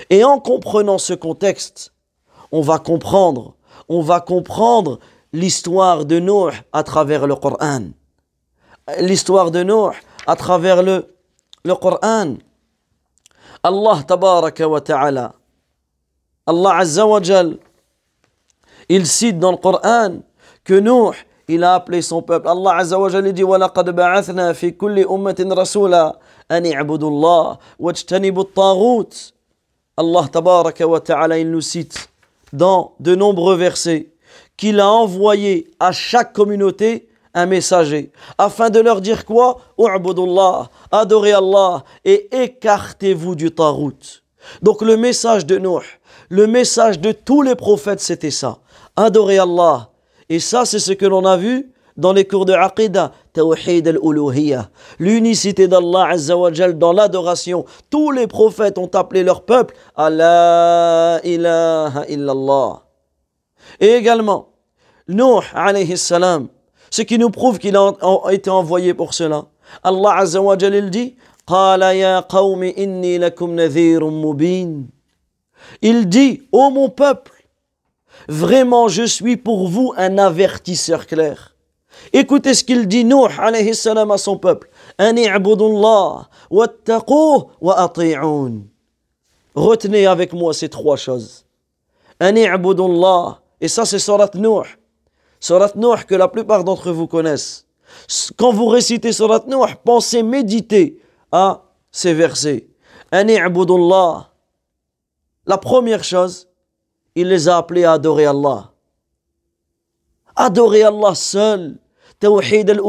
[0.10, 1.94] Et en comprenant ce contexte,
[2.52, 3.54] on va comprendre,
[3.90, 5.00] on va comprendre
[5.34, 7.84] l'histoire de Nuh à travers le Coran.
[9.00, 9.94] L'histoire de Nuh
[10.26, 11.17] à travers le
[14.04, 15.34] tabaraka wa ta'ala.
[16.46, 17.58] Allah azza wa jal.
[18.90, 20.20] Il cite dans le Coran
[20.64, 21.14] que Nuh,
[21.48, 22.48] il a appelé son peuple.
[22.48, 26.20] Allah azza wa jal dit وَلَقَدْ بَعَثْنَا فِي كُلِّ أُمَّةٍ رَسُولًا
[26.52, 29.34] أَنِ اعْبُدُوا اللَّهَ وَاجْتَنِبُوا الطَّاغُوتِ
[29.98, 32.10] Allah tabaraka wa ta'ala, il nous cite
[32.54, 34.12] dans de nombreux versets
[34.56, 37.07] qu'il a envoyé à chaque communauté
[37.38, 39.60] un messager, afin de leur dire quoi?
[39.78, 44.24] U'budullah, adorez Allah et écartez-vous du tarout.
[44.62, 48.58] Donc le message de Nuh, le message de tous les prophètes, c'était ça.
[48.96, 49.90] Adorez Allah.
[50.30, 54.70] Et ça, c'est ce que l'on a vu dans les cours de Aqidah, Tawhid al-Uluhiyya,
[55.00, 57.66] l'unicité d'Allah Azzawajal dans l'adoration.
[57.90, 62.84] Tous les prophètes ont appelé leur peuple Allah ilaha illallah.
[63.80, 64.50] Et également,
[65.08, 66.48] Nuh alayhi salam,
[66.90, 67.94] ce qui nous prouve qu'il a
[68.32, 69.46] été envoyé pour cela.
[69.84, 71.16] Allah Azza wa dit
[75.82, 77.46] Il dit Ô mon peuple,
[78.28, 81.56] vraiment je suis pour vous un avertisseur clair.
[82.14, 84.70] Écoutez ce qu'il dit Nuh alayhi salam à son peuple.
[89.56, 91.46] Retenez avec moi ces trois choses.
[92.22, 94.78] Et ça c'est surat Nuh.
[95.40, 97.66] Surat Nuh que la plupart d'entre vous connaissent.
[98.38, 102.68] Quand vous récitez Surat Nuh, pensez méditer à ces versets.
[103.12, 103.24] La
[105.58, 106.48] première chose,
[107.16, 108.72] il les a appelés à adorer Allah.
[110.36, 111.78] Adorer Allah seul.
[112.20, 112.82] Tawhid al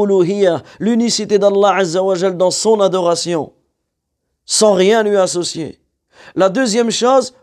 [0.79, 3.53] l'unicité d'Allah Azza dans son adoration,
[4.43, 5.79] sans rien lui associer.
[6.35, 7.35] La deuxième chose,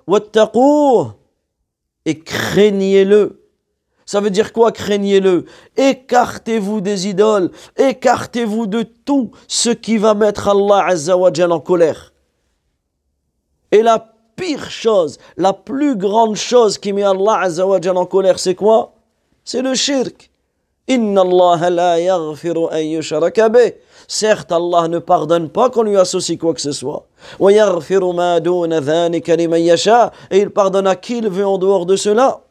[2.05, 3.46] et craignez-le.
[4.07, 5.47] Ça veut dire quoi craignez-le?
[5.77, 12.13] Écartez-vous des idoles, écartez-vous de tout ce qui va mettre Allah Azzawajal en colère.
[13.73, 18.55] Et la pire chose, la plus grande chose qui met Allah Azzawajal en colère, c'est
[18.55, 18.93] quoi?
[19.45, 20.31] C'est le shirk.
[20.89, 23.59] Inna Allah la yaghfiru an
[24.07, 27.09] Certes, Allah ne pardonne pas qu'on lui associe quoi que ce soit.
[30.31, 32.46] Et il pardonne à qui il veut en dehors de cela?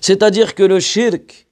[0.00, 1.48] C'est-à-dire que le shirk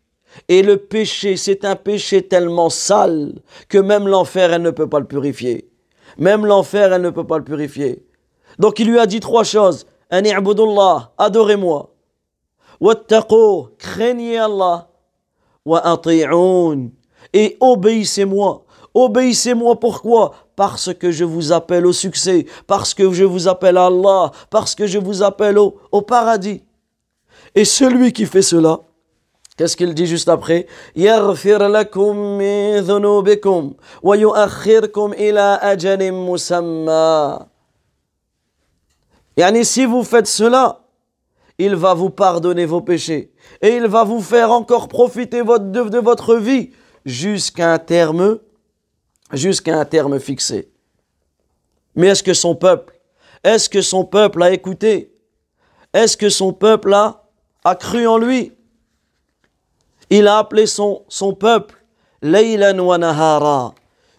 [0.49, 3.35] et le péché, c'est un péché tellement sale
[3.69, 5.71] que même l'enfer, elle ne peut pas le purifier.
[6.19, 8.05] Même l'enfer, elle ne peut pas le purifier.
[8.59, 9.87] Donc il lui a dit trois choses.
[10.11, 11.95] adorez-moi.
[12.81, 14.89] Wattaqo, craignez Allah.
[15.65, 16.01] Wa
[17.33, 18.65] et obéissez-moi.
[18.95, 20.35] Obéissez-moi pourquoi?
[20.57, 24.75] Parce que je vous appelle au succès, parce que je vous appelle à Allah, parce
[24.75, 26.63] que je vous appelle au, au paradis.
[27.55, 28.81] Et celui qui fait cela,
[29.57, 30.67] qu'est-ce qu'il dit juste après?
[39.39, 40.81] Yani si vous faites cela,
[41.59, 43.33] il va vous pardonner vos péchés
[43.63, 46.71] et il va vous faire encore profiter de, votre vie
[47.05, 48.39] jusqu'à un terme
[49.33, 50.71] jusqu'à un terme fixé.
[51.95, 52.99] Mais est-ce que son peuple,
[53.45, 55.15] est-ce que son peuple a écouté?
[55.93, 57.28] Est-ce que son peuple a
[57.68, 58.52] a cru en lui.
[60.10, 61.76] Il a appelé son, son peuple
[62.22, 63.74] Laylan wa Nahara,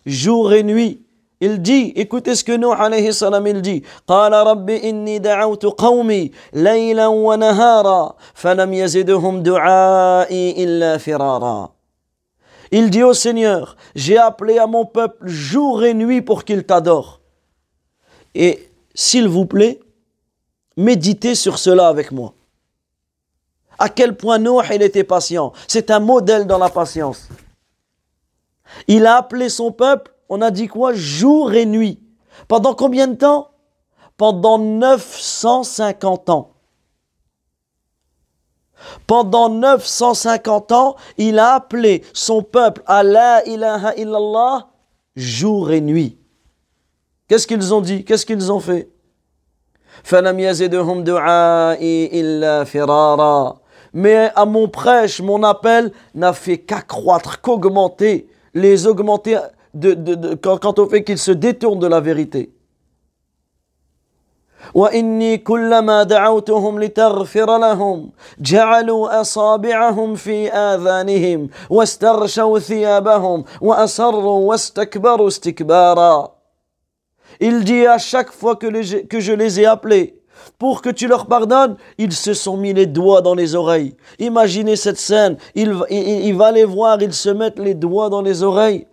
[0.05, 1.01] jour et nuit.
[1.41, 6.31] Il dit, écoutez ce que nous, alayhi salam, il dit قال رب إني دعوت قومي
[6.53, 11.71] ليلا ونهارا فلم يزدهم دعائي إلا فرارا
[12.71, 17.21] Il dit au Seigneur, j'ai appelé à mon peuple jour et nuit pour qu'il t'adore.
[18.35, 19.81] Et s'il vous plaît,
[20.77, 22.35] méditez sur cela avec moi
[23.80, 25.54] à quel point Noé il était patient.
[25.68, 27.30] C'est un modèle dans la patience.
[28.88, 32.00] Il a appelé son peuple, on a dit quoi Jour et nuit.
[32.48, 33.52] Pendant combien de temps?
[34.18, 36.52] Pendant 950 ans.
[39.08, 44.68] Pendant 950 ans, il a appelé son peuple à la ilaha illallah
[45.16, 46.18] jour et nuit.
[47.28, 48.06] Qu'est-ce qu'ils ont dit?
[48.06, 48.90] Qu'est-ce qu'ils ont fait?
[53.93, 59.39] mais à mon prêche, mon appel n'a fait qu'accroître, qu'augmenter, les augmenter
[59.73, 62.51] de, de, de, quant au fait qu'ils se détournent de la vérité.
[64.75, 68.11] وإني كلما دعوتهم لتغفر لهم
[68.41, 76.35] جعلوا أصابعهم في آذانهم واستغشوا ثيابهم وأصروا واستكبروا استكبارا
[77.41, 80.18] Il dit à chaque fois que, les, que je les ai appelés,
[80.58, 83.96] pour que tu leur pardonnes, ils se sont mis les doigts dans les oreilles.
[84.20, 85.74] Imaginez cette scène, il,
[86.36, 88.88] va les voir, ils se mettent les doigts dans les oreilles.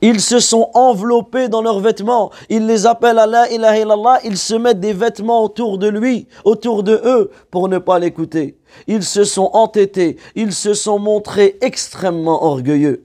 [0.00, 2.30] Ils se sont enveloppés dans leurs vêtements.
[2.48, 4.18] Il les appelle à la ilaha illallah.
[4.24, 8.58] Ils se mettent des vêtements autour de lui, autour de eux, pour ne pas l'écouter.
[8.86, 10.16] Ils se sont entêtés.
[10.34, 13.04] Ils se sont montrés extrêmement orgueilleux.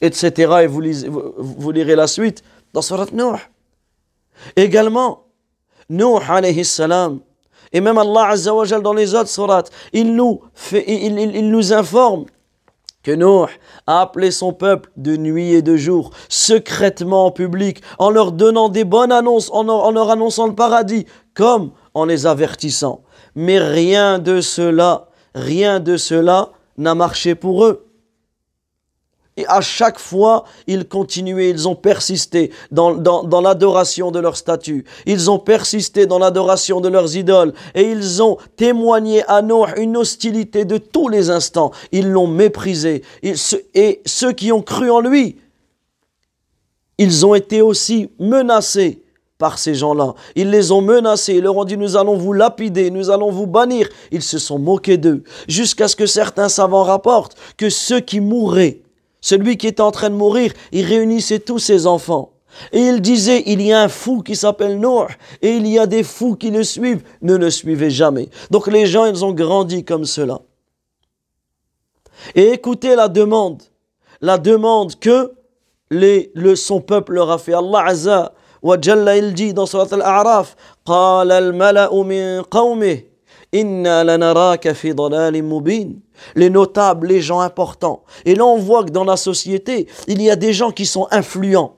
[0.00, 0.52] Etc.
[0.62, 0.82] Et vous,
[1.36, 3.51] vous, lirez la suite dans Surat Nuh.
[4.56, 5.24] Également,
[5.88, 7.20] Nuh alayhi salam,
[7.72, 8.34] et même Allah
[8.82, 12.26] dans les autres surats, il nous, fait, il, il, nous informe
[13.02, 13.48] que Nuh
[13.86, 18.68] a appelé son peuple de nuit et de jour, secrètement en public, en leur donnant
[18.68, 23.02] des bonnes annonces, en en leur annonçant le paradis, comme en les avertissant.
[23.34, 27.91] Mais rien de cela, rien de cela n'a marché pour eux.
[29.36, 34.84] Et à chaque fois, ils continuaient, ils ont persisté dans, dans, l'adoration de leur statut.
[35.06, 37.54] Ils ont persisté dans l'adoration de leurs idoles.
[37.74, 41.70] Et ils ont témoigné à nous une hostilité de tous les instants.
[41.92, 43.02] Ils l'ont méprisé.
[43.22, 45.38] et ceux qui ont cru en lui,
[46.98, 49.02] ils ont été aussi menacés
[49.38, 50.14] par ces gens-là.
[50.36, 53.48] Ils les ont menacés, ils leur ont dit nous allons vous lapider, nous allons vous
[53.48, 53.88] bannir.
[54.12, 58.81] Ils se sont moqués d'eux, jusqu'à ce que certains savants rapportent que ceux qui mourraient
[59.21, 62.31] celui qui était en train de mourir, il réunissait tous ses enfants.
[62.71, 65.07] Et il disait, il y a un fou qui s'appelle Nour,
[65.41, 67.03] et il y a des fous qui le suivent.
[67.21, 68.29] Ne le suivez jamais.
[68.51, 70.39] Donc les gens, ils ont grandi comme cela.
[72.35, 73.61] Et écoutez la demande,
[74.21, 75.33] la demande que
[75.91, 77.53] les, le, son peuple leur a fait.
[77.53, 78.33] Allah Azza
[78.63, 82.99] wa Jalla il dit dans Surat Al-A'raf, قال الملأ من قومه
[83.53, 85.99] إنا لنراك في ضلال مبين
[86.34, 88.02] les notables, les gens importants.
[88.24, 91.06] Et là, on voit que dans la société, il y a des gens qui sont
[91.10, 91.76] influents,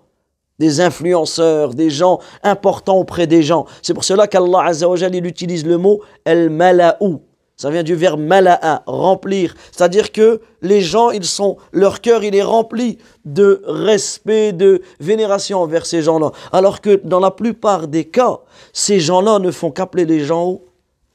[0.59, 3.67] des influenceurs, des gens importants auprès des gens.
[3.83, 4.73] C'est pour cela qu'Allah
[5.13, 7.21] il utilise le mot el-mala'ou.
[7.57, 9.55] Ça vient du verbe mala'a, remplir.
[9.71, 15.61] C'est-à-dire que les gens, ils sont, leur cœur, il est rempli de respect, de vénération
[15.61, 16.33] envers ces gens-là.
[16.53, 18.41] Alors que dans la plupart des cas,
[18.73, 20.65] ces gens-là ne font qu'appeler les gens au,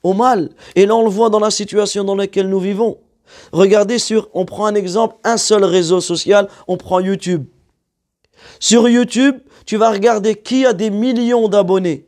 [0.03, 0.49] au mal.
[0.75, 2.97] Et là, on le voit dans la situation dans laquelle nous vivons.
[3.51, 7.45] Regardez sur, on prend un exemple, un seul réseau social, on prend YouTube.
[8.59, 12.07] Sur YouTube, tu vas regarder qui a des millions d'abonnés.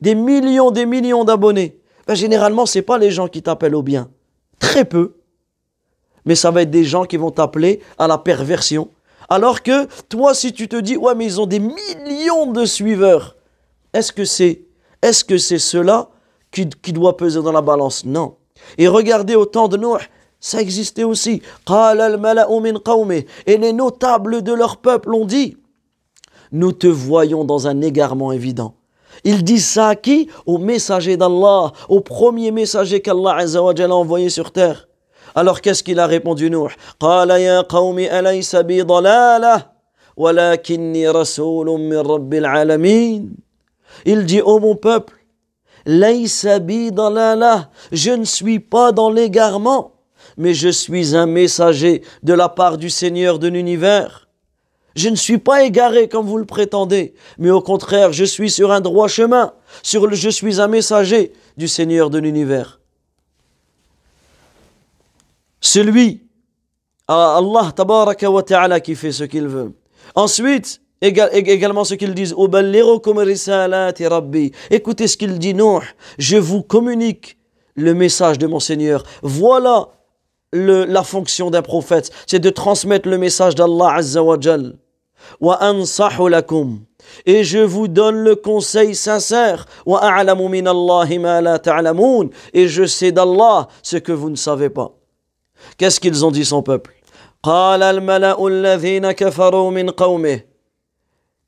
[0.00, 1.80] Des millions, des millions d'abonnés.
[2.06, 4.10] Ben, généralement, ce n'est pas les gens qui t'appellent au bien.
[4.58, 5.16] Très peu.
[6.24, 8.90] Mais ça va être des gens qui vont t'appeler à la perversion.
[9.28, 13.36] Alors que toi, si tu te dis, ouais, mais ils ont des millions de suiveurs,
[13.92, 14.62] est-ce que c'est
[15.02, 16.08] est -ce c'est cela
[16.50, 18.04] qui, qui doit peser dans la balance?
[18.04, 18.36] Non.
[18.78, 20.00] Et regardez au temps de Noé,
[20.44, 21.40] ça existait aussi.
[23.46, 25.56] Et les notables de leur peuple ont dit,
[26.52, 28.74] nous te voyons dans un égarement évident.
[29.24, 30.28] Ils disent ça à qui?
[30.44, 34.86] Au messager d'Allah, au premier messager qu'Allah a envoyé sur terre.
[35.34, 36.68] Alors qu'est-ce qu'il a répondu Nuh?
[44.04, 45.14] Il dit, ô mon peuple,
[47.92, 49.93] je ne suis pas dans l'égarement
[50.36, 54.28] mais je suis un messager de la part du Seigneur de l'univers.
[54.96, 58.70] Je ne suis pas égaré comme vous le prétendez, mais au contraire, je suis sur
[58.70, 62.80] un droit chemin, sur le, je suis un messager du Seigneur de l'univers.
[65.60, 66.22] Celui,
[67.08, 69.72] Allah tabaraka wa ta'ala qui fait ce qu'il veut.
[70.14, 72.34] Ensuite, également ce qu'ils disent,
[74.70, 75.80] écoutez ce qu'il dit, non,
[76.18, 77.38] je vous communique
[77.74, 79.02] le message de mon Seigneur.
[79.22, 79.88] Voilà
[80.54, 84.38] la fonction d'un prophète, c'est de transmettre le message d'Allah Azza wa.
[85.40, 85.58] Wa.
[87.26, 89.66] Et je vous donne le conseil sincère.
[92.52, 94.92] Et je sais d'Allah ce que vous ne savez pas.
[95.76, 96.94] Qu'est-ce qu'ils ont dit son peuple?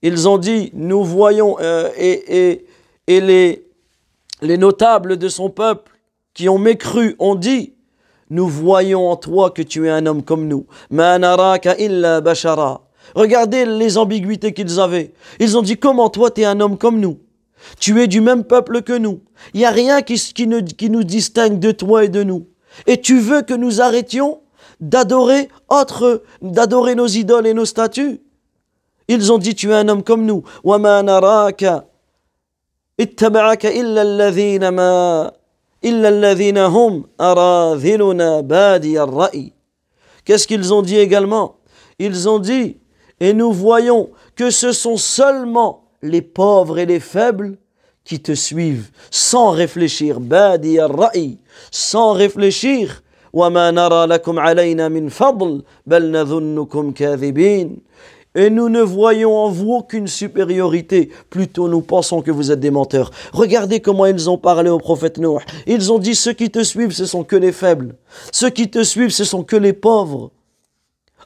[0.02, 2.66] Ils ont dit, nous voyons, euh, et
[3.06, 3.66] les,
[4.42, 5.92] les notables de son peuple
[6.34, 7.75] qui ont mécru ont dit,
[8.30, 10.66] nous voyons en toi que tu es un homme comme nous.
[10.90, 12.82] illa bashara.
[13.14, 15.12] Regardez les ambiguïtés qu'ils avaient.
[15.38, 17.18] Ils ont dit comment toi tu es un homme comme nous?
[17.78, 19.20] Tu es du même peuple que nous.
[19.54, 22.48] Il n'y a rien qui, nous distingue de toi et de nous.
[22.86, 24.40] Et tu veux que nous arrêtions
[24.80, 28.20] d'adorer autre, d'adorer nos idoles et nos statues?
[29.08, 30.42] Ils ont dit tu es un homme comme nous.
[40.24, 41.56] Qu'est-ce qu'ils ont dit également?
[41.98, 42.78] Ils ont dit,
[43.20, 47.56] et nous voyons que ce sont seulement les pauvres et les faibles
[48.04, 50.18] qui te suivent sans réfléchir.
[51.70, 53.02] Sans réfléchir.
[58.36, 61.10] Et nous ne voyons en vous aucune supériorité.
[61.30, 63.10] Plutôt, nous pensons que vous êtes des menteurs.
[63.32, 65.40] Regardez comment ils ont parlé au prophète Noé.
[65.66, 67.96] Ils ont dit, ceux qui te suivent, ce sont que les faibles.
[68.30, 70.30] Ceux qui te suivent, ce sont que les pauvres.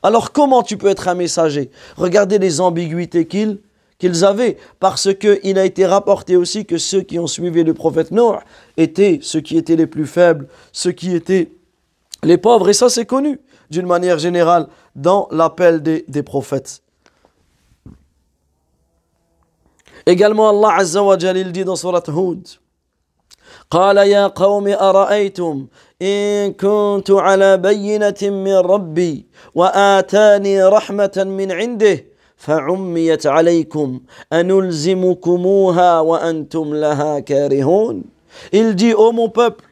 [0.03, 1.71] Alors comment tu peux être un messager?
[1.97, 7.27] Regardez les ambiguïtés qu'ils avaient, parce qu'il a été rapporté aussi que ceux qui ont
[7.27, 8.39] suivi le prophète Noé
[8.77, 11.51] étaient ceux qui étaient les plus faibles, ceux qui étaient
[12.23, 13.41] les pauvres, et ça c'est connu
[13.71, 16.81] d'une manière générale dans l'appel des, des prophètes.
[20.11, 22.49] Également, Allah Azza wa Jal, il dit dans Surat Hud,
[23.71, 25.67] قال يا قوم أرأيتم
[26.03, 32.05] إن كنت على بينة من ربي وآتاني رحمة من عنده
[32.37, 34.01] فعميت عليكم
[34.33, 38.05] أنلزمكموها وأنتم لها كارهون.
[38.53, 39.65] Il dit, ô oh mon peuple,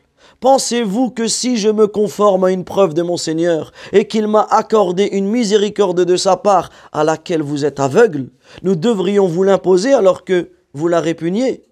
[0.43, 4.45] Pensez-vous que si je me conforme à une preuve de mon Seigneur et qu'il m'a
[4.49, 8.27] accordé une miséricorde de sa part à laquelle vous êtes aveugle,
[8.61, 11.63] nous devrions vous l'imposer alors que vous la répugniez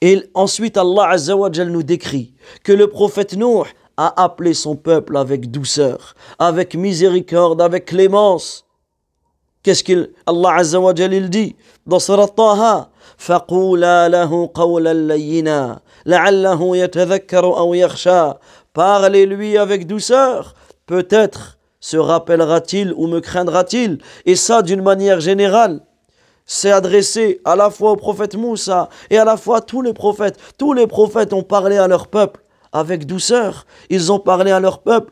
[0.00, 3.64] Et ensuite Allah Azzawajal nous décrit que le prophète Nuh
[3.96, 8.64] a appelé son peuple avec douceur, avec miséricorde, avec clémence.
[9.64, 12.92] Qu'est-ce qu'il Allah Azzawajal il dit dans Surat Taha
[13.22, 15.80] فقولا له قولا لينا
[18.73, 20.53] Parlez-lui avec douceur.
[20.85, 23.97] Peut-être se rappellera-t-il ou me craindra-t-il.
[24.25, 25.81] Et ça d'une manière générale.
[26.45, 29.91] C'est adressé à la fois au prophète Moussa et à la fois à tous les
[29.91, 30.39] prophètes.
[30.57, 32.39] Tous les prophètes ont parlé à leur peuple
[32.71, 33.65] avec douceur.
[33.89, 35.11] Ils ont parlé à leur peuple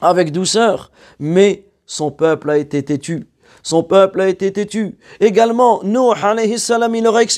[0.00, 0.92] avec douceur.
[1.18, 3.26] Mais son peuple a été têtu.
[3.64, 4.96] Son peuple a été têtu.
[5.18, 6.14] Également, Nuh,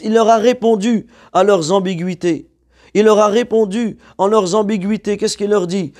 [0.04, 2.49] il leur a répondu à leurs ambiguïtés.
[2.94, 5.16] Il leur a répondu en leurs ambiguïtés.
[5.16, 5.92] Qu'est-ce qu'il leur dit?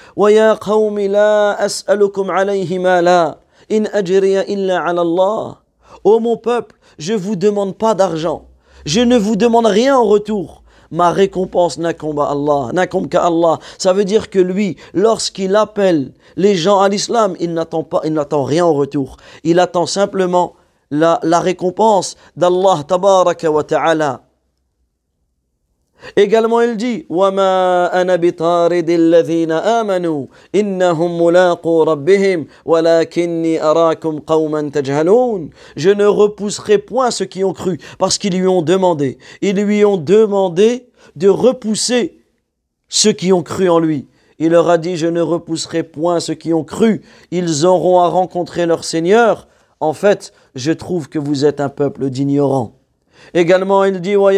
[6.04, 8.46] Ô mon peuple, je ne vous demande pas d'argent.
[8.84, 10.62] Je ne vous demande rien en retour.
[10.90, 12.70] Ma récompense n'incombe Allah,
[13.08, 13.58] qu'à Allah.
[13.78, 18.12] Ça veut dire que lui, lorsqu'il appelle les gens à l'islam, il n'attend pas, il
[18.12, 19.16] n'attend rien en retour.
[19.44, 20.54] Il attend simplement
[20.90, 24.22] la, la récompense d'Allah tabaraka wa ta'ala.
[26.16, 27.14] Également, il dit Je
[35.90, 39.18] ne repousserai point ceux qui ont cru, parce qu'ils lui ont demandé.
[39.42, 40.86] Ils lui ont demandé
[41.16, 42.18] de repousser
[42.88, 44.06] ceux qui ont cru en lui.
[44.38, 47.02] Il leur a dit Je ne repousserai point ceux qui ont cru.
[47.30, 49.48] Ils auront à rencontrer leur Seigneur.
[49.80, 52.79] En fait, je trouve que vous êtes un peuple d'ignorants.
[53.34, 54.30] Également, il dit Ô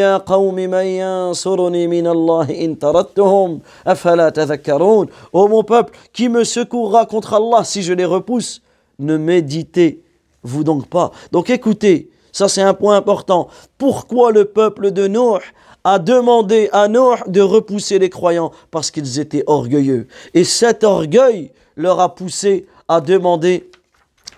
[5.48, 8.62] mon peuple, qui me secourra contre Allah si je les repousse?
[8.98, 11.10] Ne méditez-vous donc pas.
[11.32, 13.48] Donc écoutez, ça c'est un point important.
[13.78, 15.40] Pourquoi le peuple de Noé
[15.84, 18.52] a demandé à Noé de repousser les croyants?
[18.70, 20.06] Parce qu'ils étaient orgueilleux.
[20.34, 23.70] Et cet orgueil leur a poussé à demander,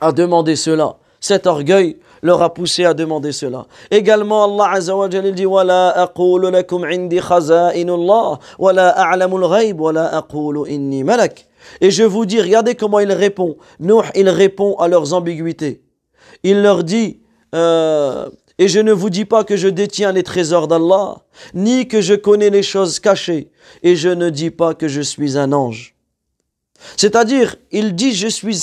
[0.00, 0.96] à demander cela.
[1.20, 3.65] Cet orgueil leur a poussé à demander cela.
[3.91, 9.79] Également, Allah Azza wa Jalla dit وَلَا أَقُولُ لَكُمْ عِنْدِي خَزَائِنُ اللَّهِ وَلَا أَعْلَمُ الْغَيْبِ
[9.79, 11.47] وَلَا أَقُولُ إِنِّي مَلَكٌ
[11.81, 13.57] Et je vous dis, regardez comment il répond.
[13.79, 15.81] Nuh, il répond à leurs ambiguïtés.
[16.43, 17.19] Il leur dit,
[17.55, 21.23] euh, et je ne vous dis pas que je détiens les trésors d'Allah,
[21.53, 23.51] ni que je connais les choses cachées,
[23.83, 25.95] et je ne dis pas que je suis un ange.
[26.95, 28.57] C'est-à-dire, il dit, je suis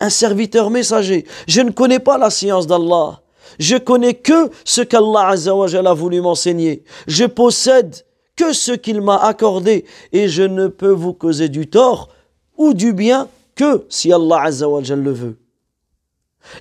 [0.00, 1.24] un serviteur messager.
[1.46, 3.20] Je ne connais pas la science d'Allah.
[3.58, 6.84] Je connais que ce qu'Allah a voulu m'enseigner.
[7.06, 7.94] Je possède
[8.36, 12.08] que ce qu'il m'a accordé et je ne peux vous causer du tort
[12.56, 15.38] ou du bien que si Allah le veut.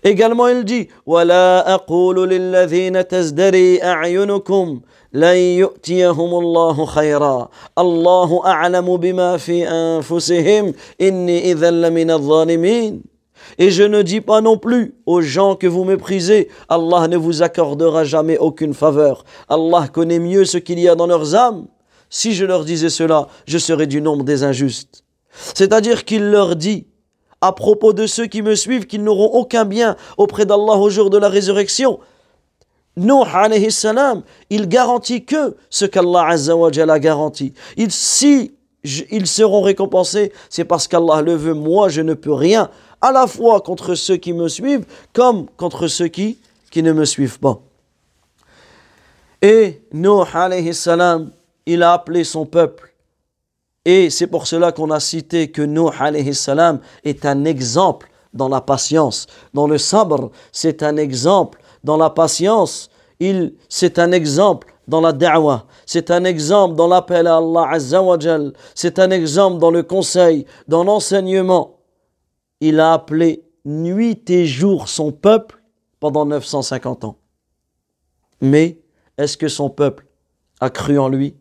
[0.04, 0.88] Également, il dit
[5.14, 13.02] لن يؤتيهم الله خيرا الله أعلم بما في أنفسهم إني إذا لمن الظالمين
[13.59, 17.43] et je ne dis pas non plus aux gens que vous méprisez, Allah ne vous
[17.43, 19.25] accordera jamais aucune faveur.
[19.49, 21.67] Allah connaît mieux ce qu'il y a dans leurs âmes.
[22.09, 25.05] Si je leur disais cela, je serais du nombre des injustes.
[25.55, 26.87] C'est-à-dire qu'il leur dit,
[27.41, 31.11] à propos de ceux qui me suivent, qu'ils n'auront aucun bien auprès d'Allah au jour
[31.11, 31.99] de la résurrection.
[32.97, 37.53] Nuh alayhi salam, il garantit que ce qu'Allah azza wa a garanti.
[37.77, 38.53] Il, si
[38.85, 41.55] ils seront récompensés, c'est parce qu'Allah le veut.
[41.55, 42.71] Moi, je ne peux rien,
[43.01, 46.39] à la fois contre ceux qui me suivent, comme contre ceux qui,
[46.71, 47.61] qui ne me suivent pas.
[49.41, 50.25] Et Nuh
[50.73, 51.31] salam,
[51.67, 52.93] il a appelé son peuple.
[53.85, 58.61] Et c'est pour cela qu'on a cité que Nuh salam est un exemple dans la
[58.61, 59.27] patience.
[59.55, 62.91] Dans le sabre, c'est un exemple dans la patience,
[63.21, 68.03] il, c'est un exemple dans la da'wah, c'est un exemple dans l'appel à Allah Azza
[68.75, 71.78] c'est un exemple dans le conseil, dans l'enseignement.
[72.61, 75.63] Il a appelé nuit et jour son peuple
[76.01, 77.19] pendant 950 ans.
[78.41, 78.81] Mais
[79.17, 80.07] est-ce que son peuple
[80.61, 81.37] a cru en lui?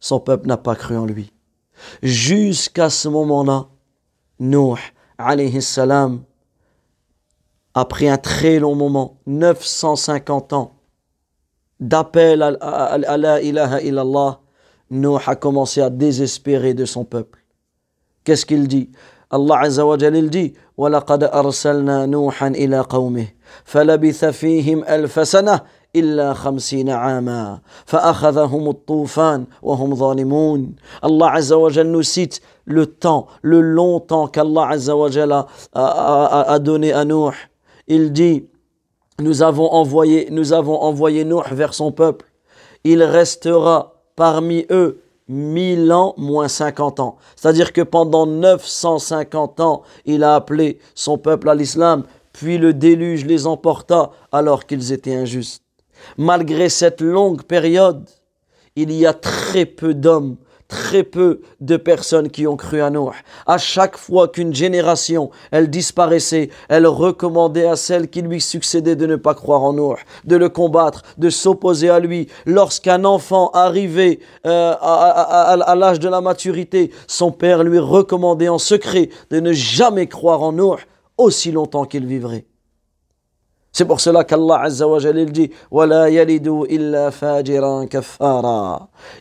[0.00, 1.32] Son peuple n'a pas cru en lui.
[2.02, 3.68] Jusqu'à ce moment-là,
[4.40, 4.78] Nuh
[5.16, 6.24] alayhi salam
[7.74, 10.74] après un très long moment, 950 ans
[11.80, 14.40] d'appel à, la ilaha illallah,
[15.26, 17.44] a commencé à désespérer de son peuple.
[18.22, 18.90] Qu'est-ce qu'il dit?
[19.34, 23.26] Azza wa Jal dit وَلَقَدْ أَرْسَلْنَا نُوحًا إِلَى قَوْمِهِ
[23.64, 25.60] فَلَبِثَ فِيهِمْ أَلْفَ سَنَةٍ
[25.96, 34.00] إلا خمسين عاما فأخذهم الطوفان وهم ظالمون wa Jal nous cite le temps, le long
[34.00, 37.30] temps qu'Allah Azza wa a, a, a donné à Nuh
[37.86, 38.46] il dit,
[39.20, 42.26] nous avons envoyé, nous avons envoyé Nuh vers son peuple.
[42.82, 47.16] Il restera parmi eux mille ans moins cinquante ans.
[47.36, 53.24] C'est-à-dire que pendant 950 ans, il a appelé son peuple à l'islam, puis le déluge
[53.24, 55.62] les emporta alors qu'ils étaient injustes.
[56.18, 58.08] Malgré cette longue période,
[58.76, 60.36] il y a très peu d'hommes,
[60.68, 63.12] très peu de personnes qui ont cru à Noé.
[63.46, 69.06] À chaque fois qu'une génération, elle disparaissait, elle recommandait à celle qui lui succédait de
[69.06, 72.28] ne pas croire en Noé, de le combattre, de s'opposer à lui.
[72.46, 79.10] Lorsqu'un enfant arrivait euh, à, l'âge de la maturité, son père lui recommandait en secret
[79.30, 80.78] de ne jamais croire en Noé
[81.16, 82.46] aussi longtemps qu'il vivrait.
[83.76, 85.50] C'est pour cela qu'Allah Azza wa dit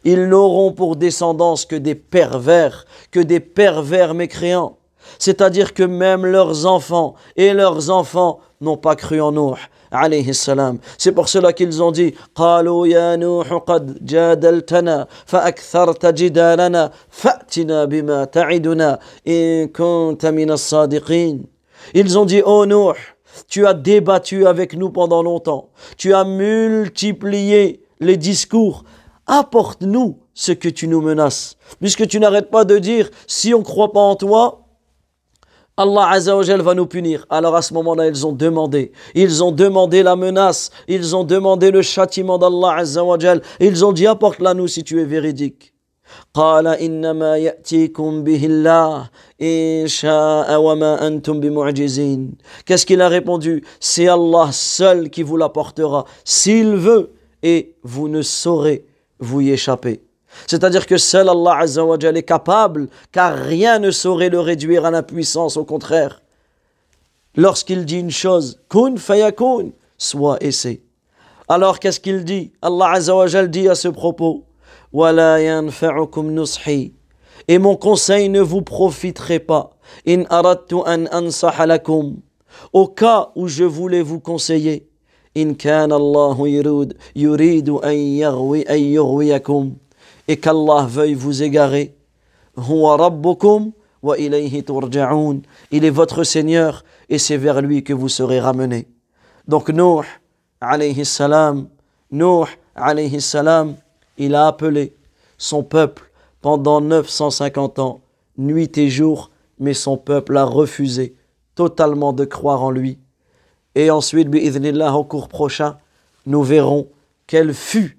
[0.06, 4.78] Ils n'auront pour descendance que des pervers, que des pervers mécréants.
[5.18, 9.58] C'est-à-dire que même leurs enfants et leurs enfants n'ont pas cru en Nuh.
[11.00, 12.14] C'est pour cela qu'ils ont dit
[21.96, 23.13] Ils ont dit Oh Nuh
[23.48, 25.70] tu as débattu avec nous pendant longtemps.
[25.98, 28.84] Tu as multiplié les discours.
[29.28, 31.56] Apporte-nous ce que tu nous menaces.
[31.80, 34.64] Puisque tu n'arrêtes pas de dire, si on ne croit pas en toi,
[35.76, 37.26] Allah Azzawajal va nous punir.
[37.30, 38.92] Alors à ce moment-là, ils ont demandé.
[39.16, 40.70] Ils ont demandé la menace.
[40.88, 43.42] Ils ont demandé le châtiment d'Allah Azzawajal.
[43.60, 45.73] Ils ont dit, apporte-la nous si tu es véridique.
[52.66, 53.64] Qu'est-ce qu'il a répondu?
[53.80, 57.12] C'est Allah seul qui vous l'apportera, s'il veut,
[57.44, 58.86] et vous ne saurez
[59.20, 60.02] vous y échapper.
[60.48, 65.66] C'est-à-dire que seul Allah est capable, car rien ne saurait le réduire à l'impuissance, au
[65.66, 66.22] contraire.
[67.36, 70.82] Lorsqu'il dit une chose, kun fayakun, soit et c'est.
[71.48, 72.52] Alors qu'est-ce qu'il dit?
[72.62, 74.44] Allah Azzawajal dit à ce propos
[77.48, 79.72] et mon conseil ne vous profiterait pas.
[80.08, 82.14] In an.
[82.72, 84.88] Au cas où je voulais vous conseiller.
[85.36, 86.36] In kana Allah
[87.16, 89.74] yuridu an yaghwi an yughwiyakum.
[90.28, 91.96] Et qu'Allah veuille vous égarer.
[92.56, 93.72] Rabbukum
[94.04, 95.42] wa ilayhi turja'un.
[95.72, 98.88] Il est votre Seigneur et c'est vers lui que vous serez ramenés.
[99.48, 100.06] Donc Nuh
[100.62, 101.68] alayhi salam,
[102.12, 103.76] Nuh alayhi salam,
[104.17, 104.95] il a appelé
[105.39, 106.11] son peuple
[106.41, 108.01] pendant 950 ans,
[108.37, 111.15] nuit et jour, mais son peuple a refusé
[111.55, 112.99] totalement de croire en lui.
[113.75, 115.77] Et ensuite, bi'idhnillah, au cours prochain,
[116.27, 116.89] nous verrons
[117.27, 117.99] quel fut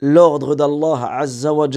[0.00, 1.68] l'ordre d'Allah Azza wa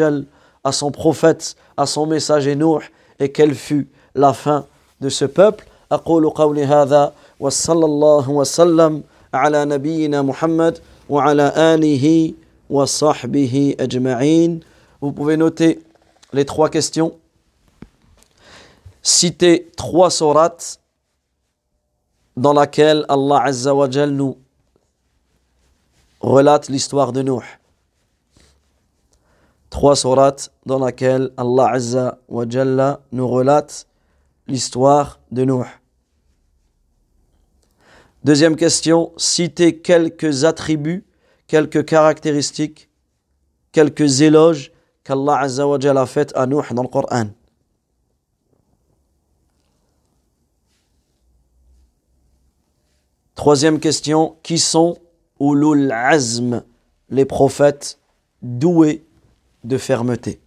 [0.63, 4.65] à son prophète, à son messager Nuh, et quelle fut la fin
[5.01, 5.65] de ce peuple.
[5.91, 9.03] أقول قولي هذا وصلى الله وسلم
[9.33, 10.77] على نبينا محمد
[11.09, 12.33] وعلى آله
[12.68, 12.86] vous
[15.12, 15.82] pouvez noter
[16.32, 17.18] les trois questions.
[19.02, 20.80] Citer trois sourates
[22.36, 24.38] dans laquelle Allah Azza wa nous
[26.20, 27.44] relate l'histoire de Nuh.
[29.68, 33.86] Trois sourates dans laquelle Allah Azza wa nous relate
[34.46, 35.66] l'histoire de Nuh.
[38.24, 41.04] Deuxième question, citer quelques attributs
[41.54, 42.90] quelques caractéristiques,
[43.70, 44.72] quelques éloges
[45.04, 47.26] qu'Allah Azza a fait à Nuh dans le Coran.
[53.36, 54.98] Troisième question, qui sont
[55.38, 56.64] ulul azm,
[57.08, 58.00] les prophètes
[58.42, 59.06] doués
[59.62, 60.40] de fermeté?